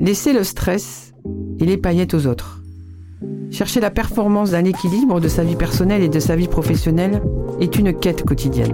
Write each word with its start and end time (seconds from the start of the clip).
Laissez 0.00 0.32
le 0.32 0.44
stress 0.44 1.12
et 1.58 1.66
les 1.66 1.76
paillettes 1.76 2.14
aux 2.14 2.26
autres. 2.26 2.62
Chercher 3.50 3.80
la 3.80 3.90
performance 3.90 4.52
d'un 4.52 4.64
équilibre 4.64 5.20
de 5.20 5.28
sa 5.28 5.44
vie 5.44 5.56
personnelle 5.56 6.02
et 6.02 6.08
de 6.08 6.20
sa 6.20 6.36
vie 6.36 6.48
professionnelle 6.48 7.20
est 7.60 7.76
une 7.78 7.92
quête 7.92 8.24
quotidienne. 8.24 8.72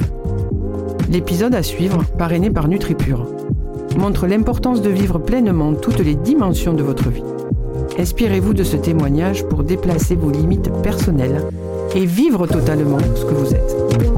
L'épisode 1.10 1.56
à 1.56 1.64
suivre, 1.64 2.04
parrainé 2.16 2.48
par 2.50 2.68
NutriPure, 2.68 3.26
montre 3.98 4.28
l'importance 4.28 4.82
de 4.82 4.90
vivre 4.90 5.18
pleinement 5.18 5.74
toutes 5.74 5.98
les 5.98 6.14
dimensions 6.14 6.74
de 6.74 6.84
votre 6.84 7.10
vie. 7.10 7.24
Inspirez-vous 7.98 8.54
de 8.54 8.62
ce 8.62 8.76
témoignage 8.76 9.44
pour 9.48 9.64
déplacer 9.64 10.14
vos 10.14 10.30
limites 10.30 10.70
personnelles 10.84 11.42
et 11.96 12.06
vivre 12.06 12.46
totalement 12.46 12.98
ce 13.16 13.24
que 13.24 13.34
vous 13.34 13.52
êtes. 13.52 14.15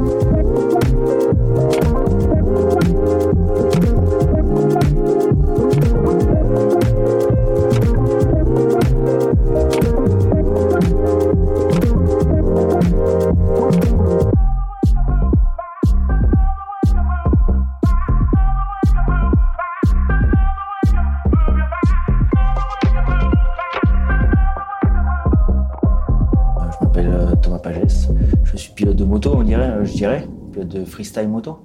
De 30.69 30.85
freestyle 30.85 31.29
moto. 31.29 31.61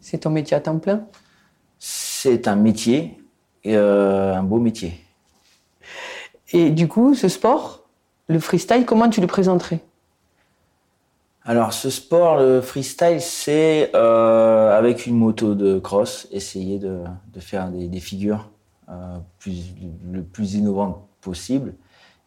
C'est 0.00 0.18
ton 0.18 0.30
métier 0.30 0.56
à 0.56 0.60
temps 0.60 0.78
plein? 0.78 1.06
C'est 1.78 2.46
un 2.46 2.56
métier, 2.56 3.22
et, 3.64 3.76
euh, 3.76 4.34
un 4.34 4.42
beau 4.42 4.58
métier. 4.58 5.00
Et 6.52 6.70
du 6.70 6.88
coup, 6.88 7.14
ce 7.14 7.28
sport, 7.28 7.84
le 8.28 8.38
freestyle, 8.38 8.84
comment 8.84 9.08
tu 9.08 9.20
le 9.20 9.26
présenterais? 9.26 9.80
Alors, 11.42 11.72
ce 11.72 11.88
sport, 11.90 12.36
le 12.36 12.60
freestyle, 12.60 13.20
c'est 13.20 13.90
euh, 13.94 14.76
avec 14.76 15.06
une 15.06 15.16
moto 15.16 15.54
de 15.54 15.78
cross, 15.78 16.28
essayer 16.30 16.78
de, 16.78 17.02
de 17.32 17.40
faire 17.40 17.70
des, 17.70 17.88
des 17.88 18.00
figures 18.00 18.50
euh, 18.88 19.18
plus, 19.38 19.74
le 20.12 20.22
plus 20.22 20.54
innovantes 20.54 21.02
possible 21.20 21.74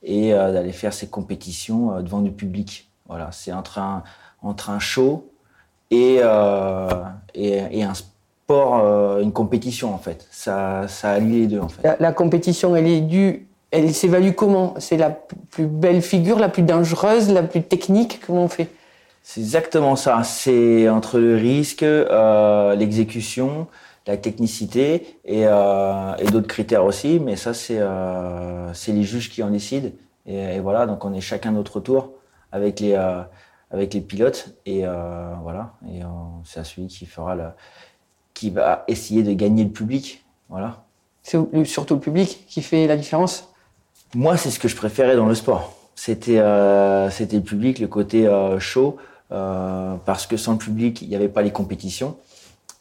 et 0.01 0.31
d'aller 0.31 0.73
faire 0.73 0.93
ces 0.93 1.07
compétitions 1.07 2.01
devant 2.01 2.21
du 2.21 2.31
public. 2.31 2.91
Voilà, 3.07 3.31
c'est 3.31 3.53
entre 3.53 3.79
un, 3.79 4.03
entre 4.41 4.69
un 4.69 4.79
show 4.79 5.31
et, 5.93 6.19
euh, 6.21 6.89
et, 7.35 7.79
et 7.79 7.83
un 7.83 7.93
sport, 7.93 8.79
euh, 8.83 9.21
une 9.21 9.31
compétition 9.31 9.93
en 9.93 9.97
fait. 9.97 10.27
Ça, 10.31 10.87
ça 10.87 11.11
allie 11.11 11.41
les 11.41 11.47
deux 11.47 11.59
en 11.59 11.69
fait. 11.69 11.83
la, 11.83 11.95
la 11.99 12.11
compétition, 12.11 12.75
elle 12.75 12.87
est 12.87 13.01
due, 13.01 13.47
elle 13.71 13.93
s'évalue 13.93 14.33
comment? 14.33 14.73
C'est 14.77 14.97
la 14.97 15.11
plus 15.53 15.67
belle 15.67 16.01
figure, 16.01 16.37
la 16.39 16.49
plus 16.49 16.63
dangereuse, 16.63 17.31
la 17.31 17.43
plus 17.43 17.63
technique? 17.63 18.21
Comment 18.25 18.45
on 18.45 18.47
fait? 18.47 18.69
C'est 19.21 19.41
exactement 19.41 19.95
ça. 19.95 20.23
C'est 20.23 20.89
entre 20.89 21.17
le 21.19 21.35
risque, 21.35 21.83
euh, 21.83 22.75
l'exécution, 22.75 23.67
la 24.05 24.17
technicité 24.17 25.17
et, 25.23 25.43
et 25.43 26.25
d'autres 26.31 26.47
critères 26.47 26.83
aussi. 26.83 27.21
Mais 27.21 27.37
ça, 27.37 27.53
c'est 27.53 28.91
les 28.91 29.03
juges 29.03 29.29
qui 29.31 29.41
en 29.41 29.49
décident. 29.49 29.91
Et, 30.25 30.55
et 30.55 30.59
voilà, 30.59 30.85
donc 30.85 31.05
on 31.05 31.13
est 31.13 31.21
chacun 31.21 31.51
notre 31.51 31.79
tour 31.79 32.11
avec 32.51 32.81
les, 32.81 32.95
avec 33.73 33.93
les 33.93 33.99
pilotes. 33.99 34.55
Et 34.65 34.85
euh, 34.85 35.33
voilà, 35.41 35.73
et 35.91 36.01
euh, 36.01 36.07
c'est 36.45 36.61
à 36.61 36.63
celui 36.63 36.87
qui 36.87 37.05
fera 37.05 37.35
le, 37.35 37.47
qui 38.33 38.49
va 38.49 38.85
essayer 38.87 39.23
de 39.23 39.33
gagner 39.33 39.65
le 39.65 39.71
public. 39.71 40.23
Voilà. 40.47 40.83
C'est 41.23 41.37
surtout 41.65 41.95
le 41.95 41.99
public 41.99 42.45
qui 42.47 42.61
fait 42.61 42.87
la 42.87 42.95
différence? 42.95 43.53
Moi, 44.15 44.37
c'est 44.37 44.51
ce 44.51 44.59
que 44.59 44.69
je 44.69 44.77
préférais 44.77 45.17
dans 45.17 45.27
le 45.27 45.35
sport. 45.35 45.73
C'était 45.95 46.39
euh, 46.39 47.09
c'était 47.09 47.35
le 47.37 47.43
public, 47.43 47.79
le 47.79 47.87
côté 47.87 48.29
show, 48.59 48.95
euh, 49.31 49.95
parce 50.05 50.27
que 50.27 50.37
sans 50.37 50.53
le 50.53 50.57
public, 50.59 51.01
il 51.01 51.09
n'y 51.09 51.15
avait 51.15 51.27
pas 51.27 51.41
les 51.41 51.51
compétitions. 51.51 52.15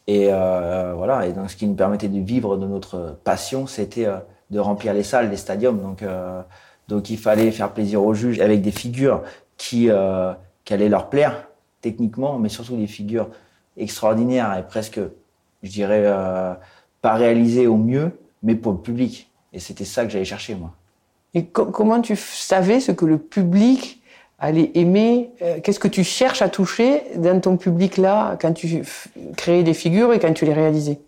Et 0.05 0.27
euh, 0.29 0.93
voilà, 0.97 1.25
et 1.25 1.31
donc 1.31 1.49
ce 1.49 1.55
qui 1.55 1.65
nous 1.65 1.75
permettait 1.75 2.09
de 2.09 2.19
vivre 2.19 2.57
de 2.57 2.67
notre 2.67 3.17
passion, 3.23 3.67
c'était 3.67 4.05
euh, 4.05 4.17
de 4.49 4.59
remplir 4.59 4.93
les 4.93 5.03
salles, 5.03 5.29
les 5.29 5.37
stadiums. 5.37 5.79
Donc, 5.81 6.03
euh, 6.03 6.41
donc 6.89 7.09
il 7.09 7.17
fallait 7.17 7.51
faire 7.51 7.71
plaisir 7.71 8.03
aux 8.03 8.13
juges 8.13 8.41
avec 8.41 8.61
des 8.61 8.71
figures 8.71 9.23
qui, 9.55 9.89
qui 10.65 10.73
allaient 10.73 10.89
leur 10.89 11.09
plaire 11.09 11.47
techniquement, 11.81 12.39
mais 12.39 12.49
surtout 12.49 12.75
des 12.77 12.87
figures 12.87 13.29
extraordinaires 13.77 14.55
et 14.57 14.63
presque, 14.63 14.99
je 15.63 15.69
dirais, 15.69 16.03
euh, 16.05 16.53
pas 17.01 17.15
réalisées 17.15 17.67
au 17.67 17.77
mieux, 17.77 18.11
mais 18.43 18.55
pour 18.55 18.71
le 18.73 18.77
public. 18.77 19.29
Et 19.51 19.59
c'était 19.59 19.85
ça 19.85 20.05
que 20.05 20.11
j'allais 20.11 20.25
chercher, 20.25 20.55
moi. 20.55 20.71
Et 21.33 21.45
co- 21.45 21.65
comment 21.65 22.01
tu 22.01 22.15
savais 22.15 22.79
ce 22.79 22.91
que 22.91 23.05
le 23.05 23.17
public 23.17 24.01
allait 24.39 24.71
aimer 24.75 25.31
Euh, 25.41 25.59
Qu'est-ce 25.61 25.79
que 25.79 25.87
tu 25.87 26.03
cherches 26.03 26.41
à 26.41 26.49
toucher 26.49 27.03
dans 27.17 27.39
ton 27.39 27.57
public 27.57 27.97
là 27.97 28.37
quand 28.39 28.53
tu 28.53 28.83
créais 29.37 29.63
des 29.63 29.73
figures 29.73 30.13
et 30.13 30.19
quand 30.19 30.33
tu 30.33 30.45
les 30.45 30.53
réalisais? 30.53 30.99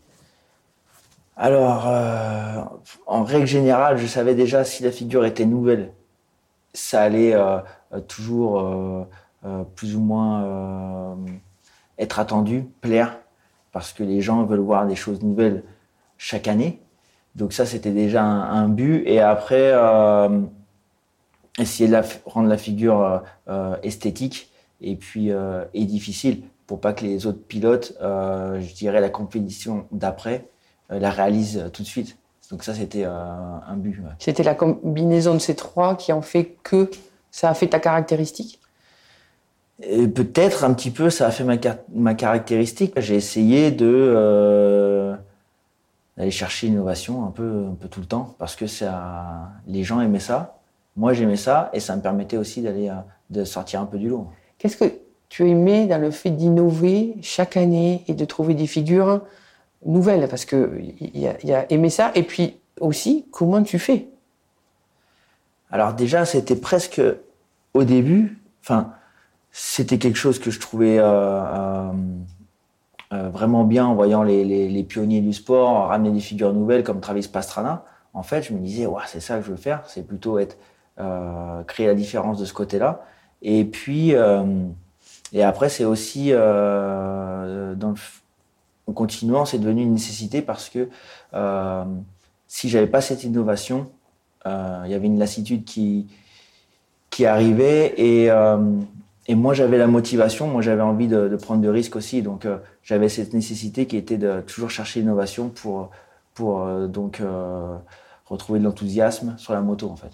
Alors, 1.37 1.87
euh, 1.87 2.61
en 3.07 3.23
règle 3.23 3.45
générale, 3.47 3.97
je 3.97 4.07
savais 4.07 4.35
déjà 4.35 4.63
si 4.63 4.83
la 4.83 4.91
figure 4.91 5.25
était 5.25 5.45
nouvelle, 5.45 5.91
ça 6.73 7.01
allait 7.01 7.33
euh, 7.33 7.59
toujours 8.07 8.61
plus 9.75 9.95
ou 9.95 10.01
moins 10.01 10.43
euh, 10.43 11.15
être 11.97 12.19
attendu, 12.19 12.65
plaire, 12.81 13.17
parce 13.71 13.93
que 13.93 14.03
les 14.03 14.21
gens 14.21 14.43
veulent 14.43 14.59
voir 14.59 14.87
des 14.87 14.95
choses 14.95 15.21
nouvelles 15.21 15.63
chaque 16.17 16.47
année. 16.47 16.81
Donc 17.35 17.53
ça, 17.53 17.65
c'était 17.65 17.91
déjà 17.91 18.23
un, 18.23 18.69
but. 18.69 19.03
Et 19.05 19.19
après, 19.19 19.71
euh, 19.73 20.41
essayer 21.59 21.89
de 21.89 21.97
rendre 22.25 22.47
la 22.47 22.57
figure 22.57 23.01
euh, 23.01 23.19
euh, 23.49 23.75
esthétique 23.83 24.51
et 24.81 24.95
puis 24.95 25.31
euh, 25.31 25.63
et 25.73 25.85
difficile 25.85 26.43
pour 26.67 26.79
pas 26.79 26.93
que 26.93 27.05
les 27.05 27.27
autres 27.27 27.41
pilotes, 27.47 27.95
euh, 28.01 28.59
je 28.59 28.73
dirais 28.73 28.99
la 28.99 29.09
compétition 29.09 29.85
d'après, 29.91 30.47
euh, 30.91 30.99
la 30.99 31.11
réalisent 31.11 31.57
euh, 31.57 31.69
tout 31.69 31.83
de 31.83 31.87
suite. 31.87 32.17
Donc 32.51 32.63
ça, 32.63 32.73
c'était 32.73 33.05
euh, 33.05 33.09
un 33.11 33.75
but. 33.75 34.01
C'était 34.19 34.43
la 34.43 34.55
combinaison 34.55 35.33
de 35.33 35.39
ces 35.39 35.55
trois 35.55 35.95
qui 35.95 36.11
en 36.11 36.21
fait 36.21 36.55
que 36.63 36.89
ça 37.31 37.49
a 37.49 37.53
fait 37.53 37.67
ta 37.67 37.79
caractéristique? 37.79 38.59
Peut-être 39.81 40.63
un 40.63 40.73
petit 40.73 40.91
peu, 40.91 41.09
ça 41.09 41.27
a 41.27 41.31
fait 41.31 41.43
ma, 41.43 41.57
car- 41.57 41.77
ma 41.93 42.13
caractéristique. 42.13 42.93
J'ai 42.97 43.15
essayé 43.15 43.71
de 43.71 43.85
euh, 43.87 45.15
d'aller 46.17 46.31
chercher 46.31 46.67
l'innovation 46.67 47.25
un 47.25 47.31
peu, 47.31 47.65
un 47.71 47.75
peu 47.75 47.87
tout 47.87 47.99
le 47.99 48.05
temps 48.05 48.35
parce 48.39 48.55
que 48.55 48.67
ça, 48.67 49.51
les 49.67 49.83
gens 49.83 49.99
aimaient 50.01 50.19
ça, 50.19 50.59
moi 50.95 51.13
j'aimais 51.13 51.35
ça 51.35 51.69
et 51.73 51.79
ça 51.79 51.95
me 51.95 52.01
permettait 52.01 52.37
aussi 52.37 52.61
d'aller 52.61 52.89
euh, 52.89 52.93
de 53.29 53.43
sortir 53.43 53.81
un 53.81 53.85
peu 53.85 53.97
du 53.97 54.07
lot. 54.07 54.27
Qu'est-ce 54.57 54.77
que 54.77 54.85
tu 55.27 55.49
aimais 55.49 55.87
dans 55.87 55.99
le 55.99 56.11
fait 56.11 56.29
d'innover 56.29 57.15
chaque 57.21 57.57
année 57.57 58.03
et 58.07 58.13
de 58.13 58.23
trouver 58.25 58.53
des 58.53 58.67
figures 58.67 59.23
nouvelles? 59.85 60.27
Parce 60.29 60.45
que 60.45 60.79
il 61.01 61.19
y, 61.19 61.27
a- 61.27 61.35
y 61.45 61.53
a 61.53 61.69
aimer 61.71 61.89
ça 61.89 62.11
et 62.15 62.23
puis 62.23 62.57
aussi 62.79 63.25
comment 63.31 63.61
tu 63.61 63.77
fais? 63.79 64.07
Alors 65.69 65.93
déjà, 65.93 66.23
c'était 66.23 66.55
presque 66.55 67.01
au 67.73 67.83
début, 67.83 68.37
enfin, 68.61 68.93
c'était 69.57 69.99
quelque 69.99 70.17
chose 70.17 70.37
que 70.37 70.51
je 70.51 70.59
trouvais 70.59 70.99
euh, 70.99 71.05
euh, 71.05 71.91
euh, 73.13 73.29
vraiment 73.29 73.63
bien 73.63 73.85
en 73.85 73.95
voyant 73.95 74.21
les, 74.21 74.83
pionniers 74.83 75.21
du 75.21 75.31
sport 75.31 75.87
ramener 75.87 76.11
des 76.11 76.19
figures 76.19 76.51
nouvelles 76.51 76.83
comme 76.83 76.99
Travis 76.99 77.29
Pastrana. 77.29 77.85
En 78.13 78.21
fait, 78.21 78.41
je 78.41 78.51
me 78.51 78.59
disais, 78.59 78.85
ouais, 78.85 79.03
c'est 79.07 79.21
ça 79.21 79.37
que 79.37 79.45
je 79.45 79.51
veux 79.51 79.57
faire, 79.57 79.83
c'est 79.87 80.05
plutôt 80.05 80.39
être 80.39 80.57
créer 81.67 81.87
la 81.87 81.93
différence 81.93 82.37
de 82.37 82.43
ce 82.43 82.51
côté-là. 82.51 83.05
Et 83.41 83.63
puis, 83.63 84.13
et 85.31 85.43
après, 85.43 85.69
c'est 85.69 85.85
aussi 85.85 86.31
dans 86.31 86.35
le, 87.91 87.95
en 88.87 88.91
continuant, 88.91 89.45
c'est 89.45 89.59
devenu 89.59 89.83
une 89.83 89.93
nécessité 89.93 90.41
parce 90.41 90.69
que 90.69 90.89
euh, 91.33 91.85
si 92.47 92.67
j'avais 92.67 92.87
pas 92.87 92.99
cette 92.99 93.23
innovation, 93.23 93.89
il 94.45 94.91
y 94.91 94.93
avait 94.93 95.07
une 95.07 95.17
lassitude 95.17 95.63
qui, 95.63 96.07
qui 97.09 97.25
arrivait 97.25 97.93
et, 97.97 98.29
et 99.27 99.35
moi, 99.35 99.53
j'avais 99.53 99.77
la 99.77 99.87
motivation, 99.87 100.47
moi, 100.47 100.61
j'avais 100.61 100.83
envie 100.83 101.07
de, 101.07 101.35
prendre 101.35 101.61
de 101.61 101.69
risques 101.69 101.95
aussi. 101.95 102.21
Donc, 102.21 102.45
euh, 102.45 102.57
j'avais 102.83 103.09
cette 103.09 103.33
nécessité 103.33 103.87
qui 103.87 103.97
était 103.97 104.17
de 104.17 104.41
toujours 104.41 104.69
chercher 104.69 104.99
l'innovation 104.99 105.49
pour, 105.49 105.89
pour 106.35 106.61
euh, 106.61 106.87
donc 106.87 107.19
euh, 107.21 107.75
retrouver 108.25 108.59
de 108.59 108.65
l'enthousiasme 108.65 109.35
sur 109.37 109.53
la 109.53 109.61
moto, 109.61 109.89
en 109.89 109.95
fait. 109.95 110.11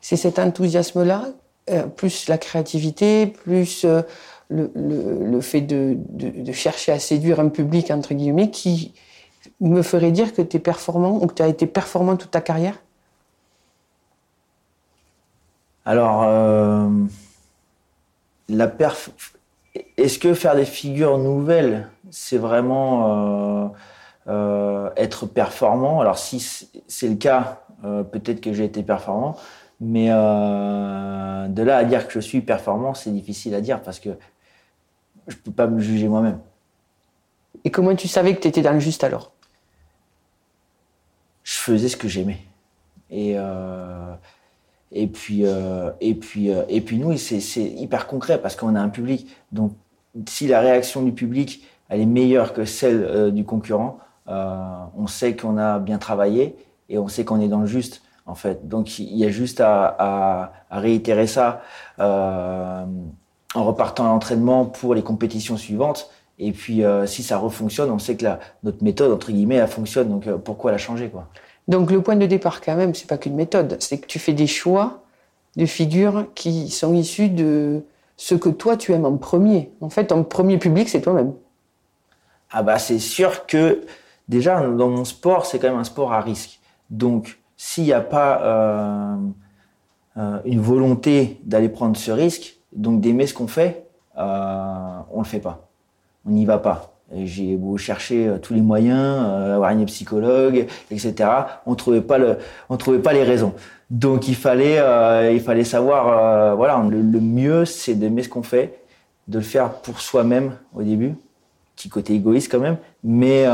C'est 0.00 0.16
cet 0.16 0.38
enthousiasme-là, 0.38 1.28
plus 1.96 2.28
la 2.28 2.38
créativité, 2.38 3.26
plus 3.26 3.84
le, 4.48 4.72
le, 4.74 5.40
fait 5.40 5.60
de, 5.60 5.96
de, 6.08 6.52
chercher 6.52 6.90
à 6.90 6.98
séduire 6.98 7.38
un 7.38 7.48
public, 7.48 7.90
entre 7.90 8.14
guillemets, 8.14 8.50
qui 8.50 8.94
me 9.60 9.82
ferait 9.82 10.10
dire 10.10 10.32
que 10.32 10.42
tu 10.42 10.56
es 10.56 10.60
performant 10.60 11.22
ou 11.22 11.26
que 11.26 11.34
tu 11.34 11.42
as 11.42 11.48
été 11.48 11.66
performant 11.66 12.16
toute 12.16 12.30
ta 12.30 12.40
carrière? 12.40 12.80
Alors 15.84 16.24
la 18.50 18.68
perf. 18.68 19.10
Est-ce 19.96 20.18
que 20.18 20.34
faire 20.34 20.56
des 20.56 20.64
figures 20.64 21.18
nouvelles, 21.18 21.88
c'est 22.10 22.38
vraiment 22.38 23.66
euh, 23.66 23.68
euh, 24.28 24.90
être 24.96 25.26
performant? 25.26 26.00
Alors 26.00 26.18
si 26.18 26.68
c'est 26.88 27.08
le 27.08 27.14
cas, 27.14 27.62
euh, 27.84 28.02
peut-être 28.02 28.40
que 28.40 28.52
j'ai 28.52 28.64
été 28.64 28.82
performant, 28.82 29.36
mais 29.80 30.08
de 30.08 31.62
là 31.62 31.76
à 31.76 31.84
dire 31.84 32.06
que 32.06 32.14
je 32.14 32.20
suis 32.20 32.40
performant, 32.40 32.94
c'est 32.94 33.10
difficile 33.10 33.54
à 33.54 33.60
dire 33.60 33.80
parce 33.82 34.00
que 34.00 34.10
je 35.28 35.36
peux 35.36 35.52
pas 35.52 35.66
me 35.66 35.80
juger 35.80 36.08
moi-même. 36.08 36.40
Et 37.64 37.70
comment 37.70 37.94
tu 37.94 38.08
savais 38.08 38.34
que 38.34 38.40
tu 38.40 38.48
étais 38.48 38.62
dans 38.62 38.72
le 38.72 38.80
juste 38.80 39.04
alors? 39.04 39.32
Je 41.44 41.56
faisais 41.56 41.88
ce 41.88 41.96
que 41.96 42.08
j'aimais. 42.08 42.38
Et 43.10 43.36
et 44.92 45.06
puis, 45.06 45.42
euh, 45.44 45.90
et 46.00 46.14
puis, 46.14 46.50
euh, 46.50 46.62
et 46.68 46.80
puis 46.80 46.98
nous, 46.98 47.16
c'est 47.16 47.62
hyper 47.62 48.06
concret 48.06 48.40
parce 48.40 48.56
qu'on 48.56 48.74
a 48.74 48.80
un 48.80 48.88
public. 48.88 49.28
Donc, 49.52 49.72
si 50.28 50.48
la 50.48 50.60
réaction 50.60 51.02
du 51.02 51.12
public 51.12 51.64
elle 51.88 52.00
est 52.00 52.06
meilleure 52.06 52.52
que 52.52 52.64
celle 52.64 53.02
euh, 53.02 53.30
du 53.30 53.44
concurrent, 53.44 53.98
on 54.26 55.08
sait 55.08 55.34
qu'on 55.34 55.58
a 55.58 55.80
bien 55.80 55.98
travaillé 55.98 56.54
et 56.88 56.98
on 56.98 57.08
sait 57.08 57.24
qu'on 57.24 57.40
est 57.40 57.48
dans 57.48 57.60
le 57.60 57.66
juste. 57.66 58.02
En 58.26 58.36
fait, 58.36 58.68
donc 58.68 59.00
il 59.00 59.16
y 59.16 59.24
a 59.24 59.28
juste 59.28 59.60
à, 59.60 59.96
à, 59.98 60.52
à 60.70 60.78
réitérer 60.78 61.26
ça 61.26 61.62
en 61.98 62.84
repartant 63.54 64.04
à 64.04 64.08
l'entraînement 64.08 64.66
pour 64.66 64.94
les 64.94 65.02
compétitions 65.02 65.56
suivantes. 65.56 66.10
Et 66.38 66.52
puis, 66.52 66.82
si 67.06 67.24
ça 67.24 67.38
refonctionne, 67.38 67.90
on 67.90 67.98
sait 67.98 68.16
que 68.16 68.22
la, 68.22 68.38
notre 68.62 68.84
méthode 68.84 69.10
entre 69.10 69.32
guillemets, 69.32 69.56
elle 69.56 69.66
fonctionne. 69.66 70.08
Donc, 70.08 70.30
pourquoi 70.44 70.70
la 70.70 70.78
changer, 70.78 71.08
quoi? 71.08 71.26
Donc 71.70 71.92
le 71.92 72.02
point 72.02 72.16
de 72.16 72.26
départ 72.26 72.60
quand 72.60 72.74
même, 72.74 72.94
c'est 72.94 73.06
pas 73.06 73.16
qu'une 73.16 73.36
méthode, 73.36 73.76
c'est 73.78 73.98
que 73.98 74.06
tu 74.06 74.18
fais 74.18 74.32
des 74.32 74.48
choix 74.48 75.04
de 75.56 75.66
figures 75.66 76.26
qui 76.34 76.68
sont 76.68 76.92
issus 76.94 77.28
de 77.28 77.84
ce 78.16 78.34
que 78.34 78.48
toi 78.48 78.76
tu 78.76 78.92
aimes 78.92 79.06
en 79.06 79.16
premier. 79.16 79.70
En 79.80 79.88
fait, 79.88 80.08
ton 80.08 80.24
premier 80.24 80.58
public, 80.58 80.88
c'est 80.88 81.00
toi-même. 81.00 81.32
Ah 82.50 82.64
bah 82.64 82.78
c'est 82.78 82.98
sûr 82.98 83.46
que 83.46 83.82
déjà 84.28 84.60
dans 84.66 84.88
mon 84.88 85.04
sport, 85.04 85.46
c'est 85.46 85.60
quand 85.60 85.68
même 85.68 85.78
un 85.78 85.84
sport 85.84 86.12
à 86.12 86.20
risque. 86.20 86.58
Donc 86.90 87.38
s'il 87.56 87.84
n'y 87.84 87.92
a 87.92 88.00
pas 88.00 88.42
euh, 88.42 89.16
euh, 90.16 90.40
une 90.46 90.60
volonté 90.60 91.40
d'aller 91.44 91.68
prendre 91.68 91.96
ce 91.96 92.10
risque, 92.10 92.58
donc 92.72 93.00
d'aimer 93.00 93.28
ce 93.28 93.34
qu'on 93.34 93.46
fait, 93.46 93.86
euh, 94.18 94.98
on 95.12 95.20
le 95.20 95.24
fait 95.24 95.38
pas. 95.38 95.68
On 96.26 96.30
n'y 96.30 96.46
va 96.46 96.58
pas. 96.58 96.89
J'ai 97.12 97.56
beau 97.56 97.76
chercher 97.76 98.28
euh, 98.28 98.38
tous 98.38 98.54
les 98.54 98.60
moyens, 98.60 99.24
euh, 99.26 99.56
avoir 99.56 99.70
une 99.70 99.84
psychologue, 99.86 100.66
etc. 100.92 101.28
On 101.66 101.74
trouvait 101.74 102.02
pas 102.02 102.18
trouvait 102.78 103.00
pas 103.00 103.12
les 103.12 103.24
raisons. 103.24 103.52
Donc 103.90 104.28
il 104.28 104.36
fallait, 104.36 104.78
euh, 104.78 105.64
savoir, 105.64 106.56
voilà, 106.56 106.80
le, 106.88 107.20
mieux 107.20 107.64
c'est 107.64 107.94
d'aimer 107.94 108.22
ce 108.22 108.28
qu'on 108.28 108.44
fait, 108.44 108.78
de 109.26 109.38
le 109.38 109.44
faire 109.44 109.72
pour 109.80 110.00
soi-même 110.00 110.56
au 110.72 110.82
début, 110.82 111.14
petit 111.74 111.88
côté 111.88 112.14
égoïste 112.14 112.50
quand 112.50 112.60
même, 112.60 112.76
mais 113.02 113.46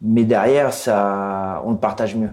mais 0.00 0.24
derrière 0.24 0.72
ça, 0.72 1.62
on 1.66 1.72
le 1.72 1.76
partage 1.76 2.16
mieux. 2.16 2.30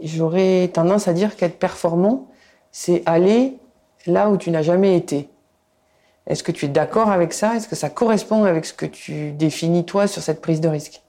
J'aurais 0.00 0.70
tendance 0.72 1.08
à 1.08 1.12
dire 1.12 1.34
qu'être 1.34 1.58
performant, 1.58 2.28
c'est 2.70 3.02
aller 3.06 3.58
là 4.06 4.30
où 4.30 4.36
tu 4.36 4.52
n'as 4.52 4.62
jamais 4.62 4.96
été. 4.96 5.28
Est-ce 6.26 6.42
que 6.42 6.52
tu 6.52 6.64
es 6.64 6.68
d'accord 6.68 7.10
avec 7.10 7.32
ça? 7.32 7.54
Est-ce 7.54 7.68
que 7.68 7.76
ça 7.76 7.90
correspond 7.90 8.44
avec 8.44 8.64
ce 8.64 8.72
que 8.72 8.86
tu 8.86 9.32
définis 9.32 9.84
toi 9.84 10.06
sur 10.06 10.22
cette 10.22 10.40
prise 10.40 10.60
de 10.60 10.68
risque? 10.68 11.02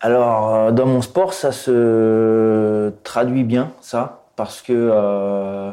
Alors, 0.00 0.54
euh, 0.54 0.72
dans 0.72 0.86
mon 0.86 1.02
sport, 1.02 1.32
ça 1.34 1.52
se 1.52 2.92
traduit 3.04 3.44
bien, 3.44 3.72
ça, 3.80 4.24
parce 4.34 4.62
que 4.62 4.72
euh, 4.72 5.70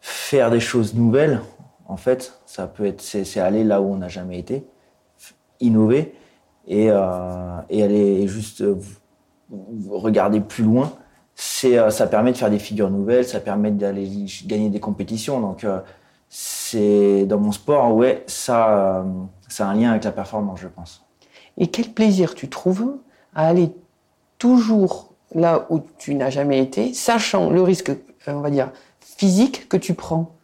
faire 0.00 0.50
des 0.50 0.60
choses 0.60 0.94
nouvelles, 0.94 1.40
en 1.88 1.96
fait, 1.96 2.38
ça 2.46 2.68
peut 2.68 2.86
être, 2.86 3.00
c'est 3.00 3.40
aller 3.40 3.64
là 3.64 3.80
où 3.80 3.92
on 3.92 3.96
n'a 3.96 4.08
jamais 4.08 4.38
été, 4.38 4.64
innover 5.58 6.14
et, 6.68 6.90
euh, 6.90 7.56
et 7.70 7.82
aller 7.82 8.28
juste 8.28 8.62
regarder 9.88 10.40
plus 10.40 10.62
loin 10.62 10.92
c'est 11.40 11.78
euh, 11.78 11.88
ça 11.88 12.06
permet 12.06 12.32
de 12.32 12.36
faire 12.36 12.50
des 12.50 12.58
figures 12.58 12.90
nouvelles, 12.90 13.26
ça 13.26 13.40
permet 13.40 13.70
d'aller 13.70 14.26
gagner 14.44 14.68
des 14.68 14.78
compétitions. 14.78 15.40
Donc 15.40 15.64
euh, 15.64 15.80
c'est 16.28 17.24
dans 17.24 17.38
mon 17.38 17.50
sport, 17.50 17.94
ouais, 17.94 18.24
ça, 18.26 18.98
euh, 18.98 19.04
ça 19.48 19.66
a 19.66 19.70
un 19.70 19.74
lien 19.74 19.90
avec 19.90 20.04
la 20.04 20.12
performance, 20.12 20.60
je 20.60 20.68
pense. 20.68 21.02
Et 21.56 21.68
quel 21.68 21.94
plaisir 21.94 22.34
tu 22.34 22.50
trouves 22.50 22.98
à 23.34 23.48
aller 23.48 23.72
toujours 24.36 25.14
là 25.34 25.64
où 25.70 25.80
tu 25.96 26.14
n'as 26.14 26.28
jamais 26.28 26.58
été, 26.58 26.92
sachant 26.92 27.48
le 27.48 27.62
risque, 27.62 27.90
on 28.26 28.40
va 28.40 28.50
dire, 28.50 28.70
physique 29.00 29.66
que 29.66 29.78
tu 29.78 29.94
prends? 29.94 30.34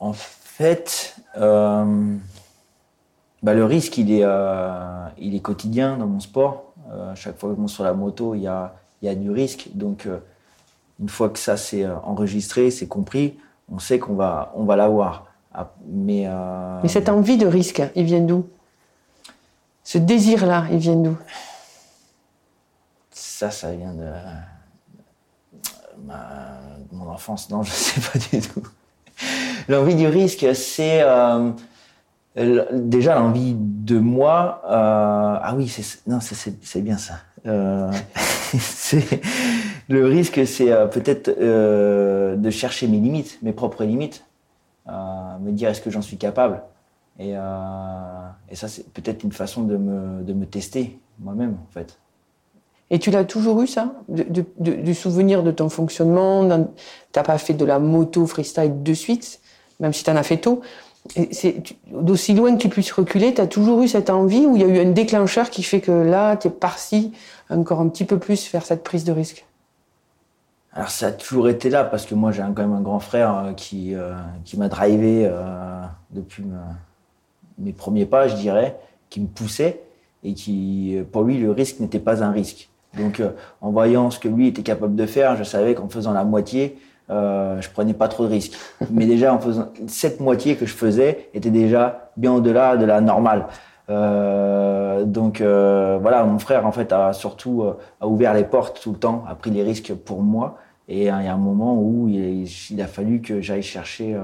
En 0.00 0.12
fait, 0.12 1.14
bah, 1.36 1.84
le 3.44 3.64
risque, 3.64 3.98
il 3.98 4.12
est, 4.12 4.24
il 5.18 5.34
est 5.34 5.40
quotidien 5.40 5.96
dans 5.96 6.06
mon 6.06 6.20
sport. 6.20 6.65
Euh, 6.92 7.12
à 7.12 7.14
chaque 7.14 7.38
fois 7.38 7.50
que 7.50 7.56
je 7.56 7.60
monte 7.60 7.70
sur 7.70 7.84
la 7.84 7.94
moto, 7.94 8.34
il 8.34 8.42
y 8.42 8.46
a, 8.46 8.74
y 9.02 9.08
a 9.08 9.14
du 9.14 9.30
risque. 9.30 9.68
Donc, 9.74 10.06
euh, 10.06 10.18
une 11.00 11.08
fois 11.08 11.28
que 11.28 11.38
ça 11.38 11.56
c'est 11.56 11.84
euh, 11.84 11.96
enregistré, 12.04 12.70
c'est 12.70 12.86
compris, 12.86 13.38
on 13.70 13.78
sait 13.78 13.98
qu'on 13.98 14.14
va, 14.14 14.52
on 14.54 14.64
va 14.64 14.76
l'avoir. 14.76 15.26
Ah, 15.52 15.72
mais, 15.86 16.28
mais 16.82 16.88
cette 16.88 17.08
envie 17.08 17.38
de 17.38 17.46
risque, 17.46 17.82
il 17.94 18.04
vient 18.04 18.20
d'où? 18.20 18.46
Ce 19.82 19.96
désir-là, 19.96 20.66
il 20.70 20.76
vient 20.78 20.96
d'où? 20.96 21.16
Ça, 23.10 23.50
ça 23.50 23.72
vient 23.72 23.94
de, 23.94 24.12
mon 26.92 27.08
enfance. 27.08 27.48
Non, 27.48 27.62
je 27.64 27.70
ne 27.70 27.74
sais 27.74 28.00
pas 28.00 28.18
du 28.18 28.46
tout. 28.46 28.62
L'envie 29.68 29.94
du 29.94 30.06
risque, 30.06 30.46
c'est 30.54 31.02
déjà 32.36 33.14
l'envie 33.14 33.54
de 33.58 33.98
moi. 33.98 34.62
Euh, 34.66 35.38
ah 35.42 35.54
oui, 35.56 35.68
c'est 35.68 36.06
non, 36.08 36.18
c'est 36.20 36.82
bien 36.82 36.98
ça. 36.98 37.14
Euh, 37.46 37.90
le 39.88 40.06
risque, 40.06 40.46
c'est 40.46 40.70
euh, 40.72 40.86
peut-être 40.86 41.34
euh, 41.40 42.36
de 42.36 42.50
chercher 42.50 42.88
mes 42.88 42.98
limites, 42.98 43.38
mes 43.42 43.52
propres 43.52 43.84
limites, 43.84 44.24
euh, 44.88 44.92
me 45.40 45.52
dire 45.52 45.68
est-ce 45.68 45.80
que 45.80 45.90
j'en 45.90 46.02
suis 46.02 46.16
capable? 46.16 46.62
Et, 47.18 47.30
et 47.30 48.56
ça, 48.56 48.68
c'est 48.68 48.86
peut-être 48.92 49.24
une 49.24 49.32
façon 49.32 49.62
de 49.62 49.78
me, 49.78 50.22
de 50.22 50.34
me 50.34 50.44
tester 50.44 50.98
moi-même, 51.18 51.56
en 51.66 51.72
fait. 51.72 51.98
Et 52.90 52.98
tu 52.98 53.10
l'as 53.10 53.24
toujours 53.24 53.62
eu, 53.62 53.66
ça? 53.66 53.94
Du 54.06 54.94
souvenir 54.94 55.42
de 55.42 55.50
ton 55.50 55.70
fonctionnement 55.70 56.46
T'as 57.12 57.22
pas 57.22 57.38
fait 57.38 57.54
de 57.54 57.64
la 57.64 57.78
moto 57.78 58.26
freestyle 58.26 58.82
de 58.82 58.92
suite, 58.92 59.40
même 59.80 59.94
si 59.94 60.04
tu 60.04 60.10
en 60.10 60.16
as 60.16 60.22
fait 60.22 60.36
tôt 60.36 60.60
d'aussi 61.90 62.34
loin 62.34 62.56
que 62.56 62.62
tu 62.62 62.68
puisses 62.68 62.92
reculer, 62.92 63.34
tu 63.34 63.40
as 63.40 63.46
toujours 63.46 63.82
eu 63.82 63.88
cette 63.88 64.10
envie 64.10 64.46
ou 64.46 64.56
il 64.56 64.62
y 64.62 64.64
a 64.64 64.68
eu 64.68 64.78
un 64.80 64.90
déclencheur 64.90 65.50
qui 65.50 65.62
fait 65.62 65.80
que 65.80 65.92
là, 65.92 66.36
tu 66.36 66.48
es 66.48 66.50
parti 66.50 67.12
encore 67.50 67.80
un 67.80 67.88
petit 67.88 68.04
peu 68.04 68.18
plus 68.18 68.44
faire 68.44 68.64
cette 68.64 68.82
prise 68.82 69.04
de 69.04 69.12
risque? 69.12 69.46
Alors 70.76 70.90
ça 70.90 71.06
a 71.06 71.12
toujours 71.12 71.48
été 71.48 71.70
là 71.70 71.84
parce 71.84 72.04
que 72.04 72.14
moi 72.14 72.32
j'ai 72.32 72.42
quand 72.42 72.58
même 72.58 72.74
un 72.74 72.82
grand 72.82 73.00
frère 73.00 73.34
euh, 73.34 73.52
qui, 73.54 73.94
euh, 73.94 74.12
qui 74.44 74.58
m'a 74.58 74.68
drivé 74.68 75.22
euh, 75.24 75.80
depuis 76.10 76.44
mes 77.58 77.72
premiers 77.72 78.04
pas, 78.04 78.28
je 78.28 78.36
dirais, 78.36 78.76
qui 79.08 79.20
me 79.20 79.26
poussait 79.26 79.80
et 80.22 80.34
qui, 80.34 80.98
pour 81.12 81.22
lui, 81.22 81.38
le 81.38 81.50
risque 81.50 81.80
n'était 81.80 81.98
pas 81.98 82.22
un 82.22 82.30
risque. 82.30 82.68
Donc 82.98 83.22
en 83.62 83.70
voyant 83.70 84.10
ce 84.10 84.18
que 84.18 84.28
lui 84.28 84.48
était 84.48 84.62
capable 84.62 84.96
de 84.96 85.06
faire, 85.06 85.36
je 85.36 85.44
savais 85.44 85.74
qu'en 85.74 85.88
faisant 85.88 86.12
la 86.12 86.24
moitié, 86.24 86.78
euh, 87.10 87.60
je 87.60 87.70
prenais 87.70 87.94
pas 87.94 88.08
trop 88.08 88.24
de 88.24 88.30
risques. 88.30 88.54
Mais 88.90 89.06
déjà, 89.06 89.32
en 89.32 89.38
faisant 89.38 89.68
cette 89.86 90.20
moitié 90.20 90.56
que 90.56 90.66
je 90.66 90.74
faisais 90.74 91.28
était 91.34 91.50
déjà 91.50 92.10
bien 92.16 92.32
au-delà 92.32 92.76
de 92.76 92.84
la 92.84 93.00
normale. 93.00 93.46
Euh, 93.88 95.04
donc 95.04 95.40
euh, 95.40 95.98
voilà, 96.00 96.24
mon 96.24 96.38
frère 96.38 96.66
en 96.66 96.72
fait 96.72 96.92
a 96.92 97.12
surtout 97.12 97.62
euh, 97.62 97.76
ouvert 98.04 98.34
les 98.34 98.44
portes 98.44 98.80
tout 98.82 98.92
le 98.92 98.98
temps, 98.98 99.24
a 99.28 99.34
pris 99.34 99.50
les 99.50 99.62
risques 99.62 99.94
pour 99.94 100.22
moi. 100.22 100.58
Et 100.88 101.02
il 101.02 101.04
y 101.04 101.08
a 101.08 101.34
un 101.34 101.36
moment 101.36 101.74
où 101.80 102.08
il, 102.08 102.80
a 102.80 102.86
fallu 102.86 103.20
que 103.20 103.40
j'aille 103.40 103.64
chercher, 103.64 104.16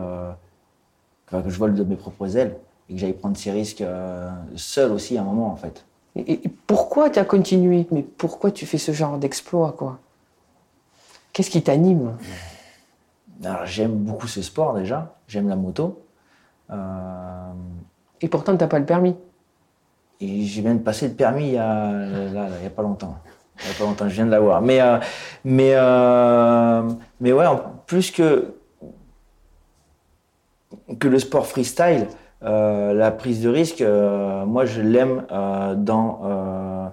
que 1.27 1.51
je 1.51 1.59
vole 1.59 1.75
de 1.75 1.83
mes 1.83 1.97
propres 1.97 2.37
ailes 2.37 2.55
et 2.89 2.95
que 2.95 3.01
j'aille 3.01 3.15
prendre 3.15 3.37
ces 3.37 3.51
risques 3.51 3.83
seul 4.55 4.93
aussi 4.93 5.19
à 5.19 5.23
un 5.23 5.25
moment 5.25 5.49
en 5.49 5.57
fait. 5.57 5.85
Et, 6.15 6.35
et 6.35 6.49
pourquoi 6.69 7.11
tu 7.11 7.19
as 7.19 7.25
continué? 7.25 7.89
Mais 7.91 8.03
pourquoi 8.03 8.53
tu 8.53 8.65
fais 8.65 8.79
ce 8.79 8.93
genre 8.93 9.19
d'exploit 9.19 9.73
quoi? 9.73 9.99
Qu'est-ce 11.33 11.51
qui 11.51 11.63
t'anime? 11.63 12.13
Alors, 13.45 13.67
j'aime 13.67 13.93
beaucoup 13.95 14.27
ce 14.29 14.43
sport 14.43 14.75
déjà. 14.75 15.17
J'aime 15.27 15.49
la 15.49 15.57
moto. 15.57 16.05
Euh, 16.71 17.53
Et 18.21 18.29
pourtant, 18.29 18.57
t'as 18.57 18.69
pas 18.69 18.79
le 18.79 18.87
permis. 18.87 19.17
et 20.21 20.45
je 20.45 20.61
viens 20.61 20.75
de 20.75 20.81
passer 20.81 21.09
le 21.09 21.15
permis 21.15 21.49
il 21.49 21.55
y 21.55 21.59
a, 21.59 21.91
là, 21.93 22.49
là, 22.49 22.49
il 22.61 22.65
y 22.65 22.67
a 22.67 22.71
pas 22.71 22.83
longtemps. 22.83 23.17
Il 23.61 23.69
y 23.69 23.71
a 23.71 23.75
pas 23.79 23.85
longtemps, 23.85 24.09
je 24.09 24.15
viens 24.15 24.27
de 24.27 24.31
l'avoir. 24.31 24.63
Mais, 24.63 24.81
euh, 24.81 24.99
mais, 25.45 25.73
euh, 25.75 26.83
mais 27.21 27.33
ouais, 27.33 27.47
en 27.47 27.59
plus 27.87 28.11
que, 28.13 28.55
que 30.99 31.09
le 31.09 31.19
sport 31.19 31.47
freestyle, 31.47 32.07
euh, 32.45 32.93
la 32.95 33.11
prise 33.11 33.43
de 33.43 33.49
risque, 33.49 33.83
moi 33.83 34.65
je 34.65 34.81
l'aime 34.81 35.25
dans, 35.77 36.93